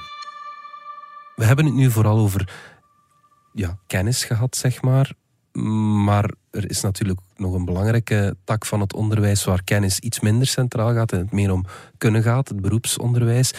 We 1.36 1.44
hebben 1.44 1.64
het 1.64 1.74
nu 1.74 1.90
vooral 1.90 2.18
over 2.18 2.48
ja, 3.52 3.78
kennis 3.86 4.24
gehad, 4.24 4.56
zeg 4.56 4.82
maar. 4.82 5.12
Maar 6.04 6.30
er 6.50 6.70
is 6.70 6.80
natuurlijk 6.80 7.20
nog 7.36 7.54
een 7.54 7.64
belangrijke 7.64 8.36
tak 8.44 8.66
van 8.66 8.80
het 8.80 8.94
onderwijs 8.94 9.44
waar 9.44 9.64
kennis 9.64 9.98
iets 9.98 10.20
minder 10.20 10.46
centraal 10.46 10.92
gaat 10.94 11.12
en 11.12 11.18
het 11.18 11.32
meer 11.32 11.52
om 11.52 11.64
kunnen 11.98 12.22
gaat, 12.22 12.48
het 12.48 12.60
beroepsonderwijs. 12.60 13.52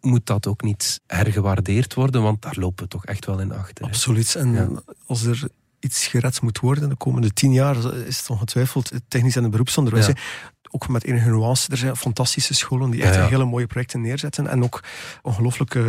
Moet 0.00 0.26
dat 0.26 0.46
ook 0.46 0.62
niet 0.62 1.00
hergewaardeerd 1.06 1.94
worden? 1.94 2.22
Want 2.22 2.42
daar 2.42 2.56
lopen 2.58 2.84
we 2.84 2.90
toch 2.90 3.04
echt 3.06 3.26
wel 3.26 3.40
in 3.40 3.52
achter. 3.52 3.84
hè? 3.84 3.90
Absoluut. 3.90 4.34
En 4.34 4.52
Ja. 4.52 4.68
als 5.06 5.22
er 5.24 5.48
iets 5.80 6.06
gered 6.06 6.40
moet 6.40 6.58
worden 6.58 6.88
de 6.88 6.96
komende 6.96 7.32
tien 7.32 7.52
jaar, 7.52 7.94
is 8.06 8.18
het 8.18 8.30
ongetwijfeld 8.30 8.90
het 8.90 9.02
technisch 9.08 9.36
en 9.36 9.42
het 9.42 9.50
beroepsonderwijs. 9.50 10.06
Ja. 10.06 10.12
Ook 10.70 10.88
met 10.88 11.04
enige 11.04 11.28
nuance. 11.30 11.70
Er 11.70 11.76
zijn 11.76 11.96
fantastische 11.96 12.54
scholen 12.54 12.90
die 12.90 13.02
echt 13.02 13.14
Ja, 13.14 13.20
ja. 13.22 13.28
hele 13.28 13.44
mooie 13.44 13.66
projecten 13.66 14.00
neerzetten. 14.00 14.46
En 14.46 14.62
ook 14.62 14.82
ongelooflijk 15.22 15.74
eh, 15.74 15.84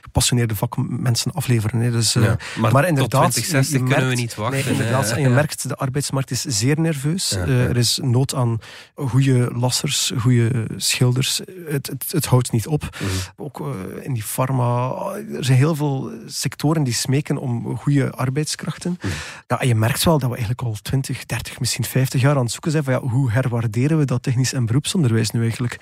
gepassioneerde 0.00 0.56
vakmensen 0.56 1.32
afleveren. 1.32 1.80
Hè. 1.80 1.90
Dus, 1.90 2.14
eh, 2.14 2.22
Ja, 2.22 2.36
maar 2.70 2.86
inderdaad, 2.88 3.30
2060 3.32 3.72
je- 3.72 3.72
je 3.72 3.78
kunnen 3.78 3.96
we 3.98 4.04
merkt- 4.04 4.20
niet 4.20 4.34
wachten, 4.34 4.58
Nee, 4.64 4.72
inderdaad, 4.72 5.10
en 5.10 5.20
je 5.20 5.28
merkt, 5.28 5.68
de 5.68 5.76
arbeidsmarkt 5.76 6.30
is 6.30 6.42
zeer 6.42 6.80
nerveus. 6.80 7.32
Eh, 7.32 7.64
er 7.64 7.76
is 7.76 7.98
nood 8.02 8.34
aan 8.34 8.58
goede 8.94 9.50
lassers, 9.54 10.12
goede 10.18 10.66
schilders. 10.76 11.40
Het, 11.68 11.86
het, 11.86 12.04
het 12.12 12.26
houdt 12.26 12.52
niet 12.52 12.66
op. 12.66 12.82
Mhm. 12.82 13.10
Ook 13.36 13.62
in 14.02 14.12
die 14.14 14.24
pharma. 14.24 14.92
Er 15.36 15.44
zijn 15.44 15.58
heel 15.58 15.74
veel 15.74 16.10
sectoren 16.26 16.82
die 16.82 16.94
smeken 16.94 17.36
om 17.36 17.76
goede 17.76 18.10
arbeidskrachten. 18.12 18.96
Mhm. 19.00 19.12
Ja, 19.46 19.60
en 19.60 19.68
je 19.68 19.74
merkt 19.74 20.04
wel 20.04 20.18
dat 20.18 20.28
we 20.30 20.36
eigenlijk 20.36 20.62
al 20.68 20.76
20, 20.82 21.26
30, 21.26 21.60
misschien 21.60 21.84
50 21.84 22.20
jaar 22.20 22.36
aan 22.36 22.42
het 22.42 22.50
zoeken 22.52 22.70
zijn 22.70 22.84
van 22.84 22.92
ja, 22.92 23.00
hoe 23.00 23.30
herwaarderen 23.30 23.98
we 23.98 24.04
dat 24.04 24.17
technisch 24.20 24.52
en 24.52 24.66
beroepsonderwijs 24.66 25.30
nu 25.30 25.40
eigenlijk? 25.40 25.78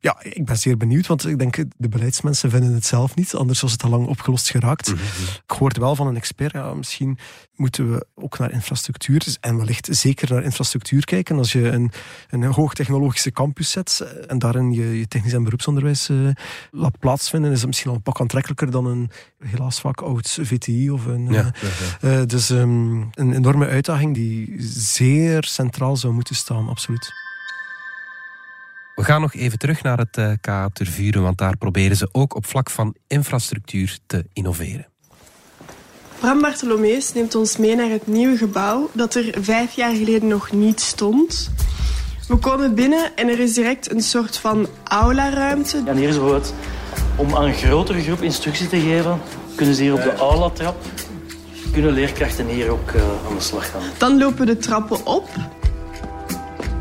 Ja, 0.00 0.16
ik 0.22 0.44
ben 0.44 0.56
zeer 0.56 0.76
benieuwd, 0.76 1.06
want 1.06 1.26
ik 1.26 1.38
denk 1.38 1.56
de 1.76 1.88
beleidsmensen 1.88 2.50
vinden 2.50 2.74
het 2.74 2.86
zelf 2.86 3.14
niet, 3.14 3.34
anders 3.34 3.60
was 3.60 3.72
het 3.72 3.82
al 3.82 3.90
lang 3.90 4.06
opgelost 4.06 4.50
geraakt. 4.50 4.90
Mhm. 4.90 5.02
Ik 5.46 5.50
hoorde 5.58 5.80
wel 5.80 5.94
van 5.94 6.06
een 6.06 6.16
expert, 6.16 6.52
ja, 6.52 6.74
misschien 6.74 7.18
moeten 7.56 7.92
we 7.92 8.06
ook 8.14 8.38
naar 8.38 8.52
infrastructuur 8.52 9.36
en 9.40 9.56
wellicht 9.56 9.88
zeker 9.90 10.32
naar 10.32 10.42
infrastructuur 10.42 11.04
kijken. 11.04 11.38
Als 11.38 11.52
je 11.52 11.68
een, 11.68 11.90
een 12.30 12.44
hoogtechnologische 12.44 13.32
campus 13.32 13.70
zet 13.70 14.04
en 14.26 14.38
daarin 14.38 14.72
je, 14.72 14.98
je 14.98 15.08
technisch 15.08 15.32
en 15.32 15.44
beroepsonderwijs 15.44 16.08
eh, 16.08 16.16
laat 16.70 16.98
plaatsvinden, 16.98 17.50
is 17.50 17.58
het 17.58 17.66
misschien 17.66 17.90
al 17.90 17.96
een 17.96 18.02
pak 18.02 18.20
aantrekkelijker 18.20 18.70
dan 18.70 18.86
een 18.86 19.10
helaas 19.38 19.80
vaak 19.80 20.00
oud 20.00 20.38
VTI 20.42 20.90
of 20.90 21.04
een... 21.06 21.32
Ja, 21.32 21.52
eh, 21.54 21.68
ja, 22.00 22.20
eh, 22.20 22.26
dus 22.26 22.50
ehm, 22.50 23.00
een 23.00 23.32
enorme 23.34 23.66
uitdaging 23.66 24.14
die 24.14 24.54
zeer 24.58 25.44
centraal 25.44 25.96
zou 25.96 26.12
moeten 26.12 26.34
staan, 26.34 26.68
absoluut. 26.68 27.12
We 28.94 29.04
gaan 29.04 29.20
nog 29.20 29.34
even 29.34 29.58
terug 29.58 29.82
naar 29.82 29.98
het 29.98 30.16
eh 30.16 30.30
KA 30.40 30.68
Tervuren, 30.72 31.22
want 31.22 31.38
daar 31.38 31.56
proberen 31.56 31.96
ze 31.96 32.08
ook 32.12 32.34
op 32.34 32.46
vlak 32.46 32.70
van 32.70 32.94
infrastructuur 33.06 33.98
te 34.06 34.24
innoveren. 34.32 34.86
Bram 36.18 36.40
Bartolomeus 36.40 37.12
neemt 37.12 37.34
ons 37.34 37.56
mee 37.56 37.76
naar 37.76 37.90
het 37.90 38.06
nieuwe 38.06 38.36
gebouw 38.36 38.90
dat 38.92 39.14
er 39.14 39.34
vijf 39.40 39.72
jaar 39.72 39.94
geleden 39.94 40.28
nog 40.28 40.52
niet 40.52 40.80
stond. 40.80 41.50
We 42.28 42.36
komen 42.36 42.74
binnen 42.74 43.16
en 43.16 43.28
er 43.28 43.40
is 43.40 43.54
direct 43.54 43.90
een 43.90 44.02
soort 44.02 44.36
van 44.36 44.68
aula-ruimte. 44.84 45.82
En 45.86 45.96
hier 45.96 46.08
is 46.08 46.14
bijvoorbeeld, 46.14 46.54
om 47.16 47.36
aan 47.36 47.44
een 47.44 47.54
grotere 47.54 48.02
groep 48.02 48.22
instructie 48.22 48.68
te 48.68 48.80
geven, 48.80 49.20
kunnen 49.54 49.74
ze 49.74 49.82
hier 49.82 49.94
op 49.94 50.02
de 50.02 50.14
aula-trap, 50.14 50.76
kunnen 51.72 51.92
leerkrachten 51.92 52.46
hier 52.46 52.70
ook 52.70 52.90
uh, 52.90 53.02
aan 53.02 53.34
de 53.34 53.42
slag 53.42 53.70
gaan. 53.70 53.82
Dan 53.98 54.18
lopen 54.18 54.46
de 54.46 54.56
trappen 54.56 55.06
op. 55.06 55.28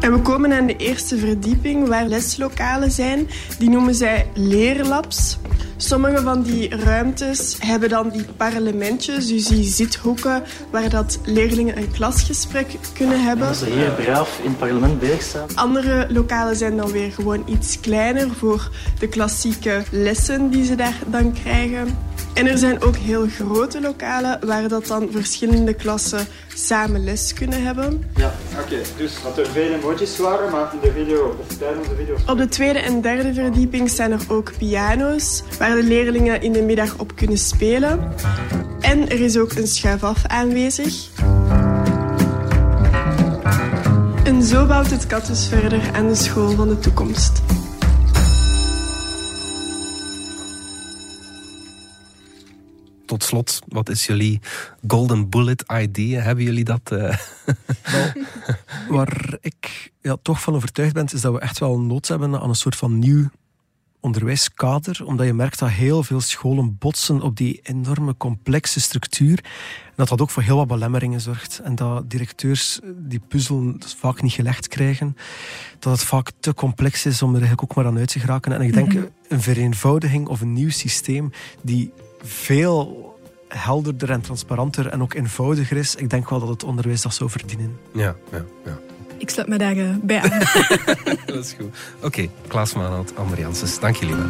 En 0.04 0.14
we 0.14 0.22
komen 0.22 0.54
aan 0.54 0.66
de 0.66 0.76
eerste 0.76 1.18
verdieping 1.18 1.88
waar 1.88 2.06
leslokalen 2.06 2.92
zijn. 2.92 3.30
Die 3.60 3.70
noemen 3.70 3.96
zij 3.96 4.28
leerlabs. 4.34 5.38
Sommige 5.78 6.22
van 6.22 6.42
die 6.42 6.76
ruimtes 6.76 7.58
hebben 7.60 7.90
dan 7.90 8.10
die 8.10 8.26
parlementjes, 8.38 9.28
dus 9.28 9.48
die 9.48 9.64
zithoeken 9.64 10.44
waar 10.72 10.90
dat 10.90 11.20
leerlingen 11.26 11.78
een 11.78 11.92
klasgesprek 11.92 12.68
kunnen 12.94 13.24
hebben. 13.24 13.48
Als 13.48 13.60
ze 13.60 13.70
hier 13.70 13.92
braaf 13.92 14.40
in 14.40 14.50
het 14.50 14.58
parlement 14.58 15.00
bezig 15.00 15.22
staan. 15.22 15.48
Andere 15.56 16.08
lokalen 16.10 16.56
zijn 16.56 16.78
dan 16.78 16.92
weer 16.92 17.12
gewoon 17.12 17.44
iets 17.46 17.80
kleiner 17.80 18.30
voor 18.38 18.70
de 19.00 19.08
klassieke 19.08 19.84
lessen 19.92 20.50
die 20.50 20.66
ze 20.66 20.76
daar 20.76 21.00
dan 21.08 21.34
krijgen. 21.34 21.98
En 22.34 22.48
er 22.48 22.58
zijn 22.58 22.82
ook 22.82 22.96
heel 22.96 23.28
grote 23.28 23.82
lokalen 23.82 24.46
waar 24.46 24.68
dat 24.68 24.88
dan 24.88 25.08
verschillende 25.12 25.74
klassen 25.74 26.28
samen 26.54 27.04
les 27.04 27.34
kunnen 27.34 27.64
hebben. 27.64 28.04
Ja, 28.16 28.34
oké. 28.62 28.82
Dus 28.98 29.14
dat 29.24 29.38
er 29.38 29.48
veel 29.48 29.74
emojis 29.74 30.18
waren, 30.18 30.52
maar 30.52 30.74
in 30.74 30.80
de 30.82 30.92
video 30.92 31.38
of 31.40 31.58
tijdens 31.58 31.88
de 31.88 31.96
video... 31.96 32.16
Op 32.28 32.38
de 32.38 32.48
tweede 32.48 32.80
en 32.80 33.02
derde 33.02 33.34
verdieping 33.34 33.90
zijn 33.90 34.12
er 34.12 34.22
ook 34.28 34.52
piano's 34.58 35.44
waar 35.60 35.76
de 35.76 35.84
leerlingen 35.84 36.42
in 36.42 36.52
de 36.52 36.62
middag 36.62 37.00
op 37.00 37.16
kunnen 37.16 37.38
spelen. 37.38 38.14
En 38.80 39.10
er 39.10 39.20
is 39.20 39.38
ook 39.38 39.52
een 39.52 39.68
schuifaf 39.68 40.26
aanwezig. 40.26 41.10
En 44.24 44.44
zo 44.44 44.66
bouwt 44.66 44.90
het 44.90 45.08
kat 45.08 45.26
dus 45.26 45.48
verder 45.48 45.82
aan 45.94 46.08
de 46.08 46.16
school 46.16 46.50
van 46.50 46.68
de 46.68 46.80
toekomst. 46.80 47.42
Tot 53.14 53.24
slot, 53.24 53.62
wat 53.68 53.90
is 53.90 54.06
jullie 54.06 54.40
golden 54.88 55.30
bullet 55.30 55.64
idea? 55.82 56.22
Hebben 56.22 56.44
jullie 56.44 56.64
dat? 56.64 56.92
Uh... 56.92 57.18
waar 58.90 59.38
ik 59.42 59.92
ja, 60.02 60.18
toch 60.22 60.42
van 60.42 60.56
overtuigd 60.56 60.94
ben, 60.94 61.06
is 61.14 61.22
dat 61.22 61.34
we 61.34 61.40
echt 61.40 61.60
wel 61.60 61.80
nood 61.80 62.08
hebben 62.08 62.40
aan 62.40 62.50
een 62.50 62.56
soort 62.56 62.76
van 62.76 63.00
nieuw 63.00 63.30
onderwijskader, 64.00 65.06
omdat 65.06 65.26
je 65.26 65.34
merkt 65.34 65.60
dat 65.60 65.70
heel 65.70 66.04
veel 66.04 66.22
scholen 66.22 66.78
botsen 66.78 67.22
op 67.22 67.38
die 67.38 67.60
enorme 67.64 68.18
complexe 68.18 68.82
structuur. 68.82 69.40
En 69.86 69.94
dat 69.96 70.08
dat 70.08 70.22
ook 70.22 70.30
voor 70.30 70.44
heel 70.44 70.56
wat 70.56 70.68
belemmeringen 70.68 71.22
zorgt. 71.22 71.60
En 71.64 71.76
dat 71.76 72.10
directeurs 72.10 72.80
die 72.96 73.22
puzzel 73.28 73.76
vaak 73.98 74.22
niet 74.22 74.34
gelegd 74.34 74.68
krijgen. 74.68 75.18
Dat 75.80 75.94
het 75.94 76.04
vaak 76.04 76.32
te 76.40 76.54
complex 76.54 77.06
is 77.06 77.22
om 77.22 77.30
er 77.30 77.40
eigenlijk 77.40 77.64
ook 77.64 77.76
maar 77.76 77.86
aan 77.86 77.98
uit 77.98 78.12
te 78.12 78.20
geraken. 78.20 78.52
En 78.52 78.62
ik 78.62 78.74
denk 78.74 78.94
mhm. 78.94 79.06
een 79.28 79.42
vereenvoudiging 79.42 80.28
of 80.28 80.42
een 80.42 80.54
nieuw 80.54 80.70
systeem 80.70 81.32
die 81.62 81.92
veel 82.24 83.12
helderder 83.48 84.10
en 84.10 84.22
transparanter 84.22 84.88
en 84.88 85.02
ook 85.02 85.14
eenvoudiger 85.14 85.78
is. 85.78 85.96
Ik 85.96 86.10
denk 86.10 86.30
wel 86.30 86.40
dat 86.40 86.50
het 86.50 86.64
onderwijs 86.64 87.02
dat 87.02 87.14
zou 87.14 87.30
verdienen. 87.30 87.78
Ja, 87.92 88.16
ja, 88.32 88.46
ja. 88.66 88.80
Ik 89.18 89.30
sluit 89.30 89.48
me 89.48 89.58
daar 89.58 89.76
uh, 89.76 89.96
bij 90.02 90.22
aan. 90.22 90.40
dat 91.26 91.46
is 91.46 91.54
goed. 91.54 91.76
Oké, 91.96 92.06
okay, 92.06 92.30
Klaas 92.48 92.74
Maanhout, 92.74 93.16
Amber 93.16 93.40
Janssens, 93.40 93.80
dank 93.80 93.96
jullie 93.96 94.16
wel. 94.16 94.28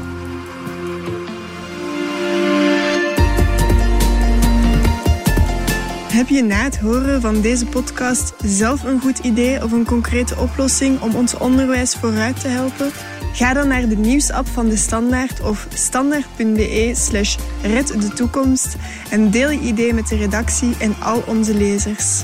Heb 6.14 6.28
je 6.28 6.44
na 6.44 6.64
het 6.64 6.80
horen 6.80 7.22
van 7.22 7.42
deze 7.42 7.66
podcast 7.66 8.34
zelf 8.44 8.84
een 8.84 9.02
goed 9.02 9.20
idee 9.20 9.64
of 9.64 9.72
een 9.72 9.86
concrete 9.86 10.38
oplossing 10.38 11.02
om 11.02 11.16
ons 11.16 11.38
onderwijs 11.38 11.96
vooruit 11.96 12.42
te 12.42 12.48
helpen? 12.48 12.92
Ga 13.34 13.54
dan 13.54 13.68
naar 13.68 13.88
de 13.88 13.98
nieuwsapp 13.98 14.48
van 14.48 14.70
de 14.70 14.76
Standaard 14.76 15.42
of 15.42 15.68
standaard.be 15.74 16.92
slash 16.96 17.38
red 17.62 17.88
de 17.88 18.14
toekomst 18.14 18.76
en 19.10 19.32
deel 19.32 19.50
je 19.50 19.60
idee 19.60 19.94
met 19.94 20.08
de 20.08 20.16
redactie 20.16 20.76
en 20.80 20.96
al 21.00 21.24
onze 21.28 21.56
lezers. 21.56 22.24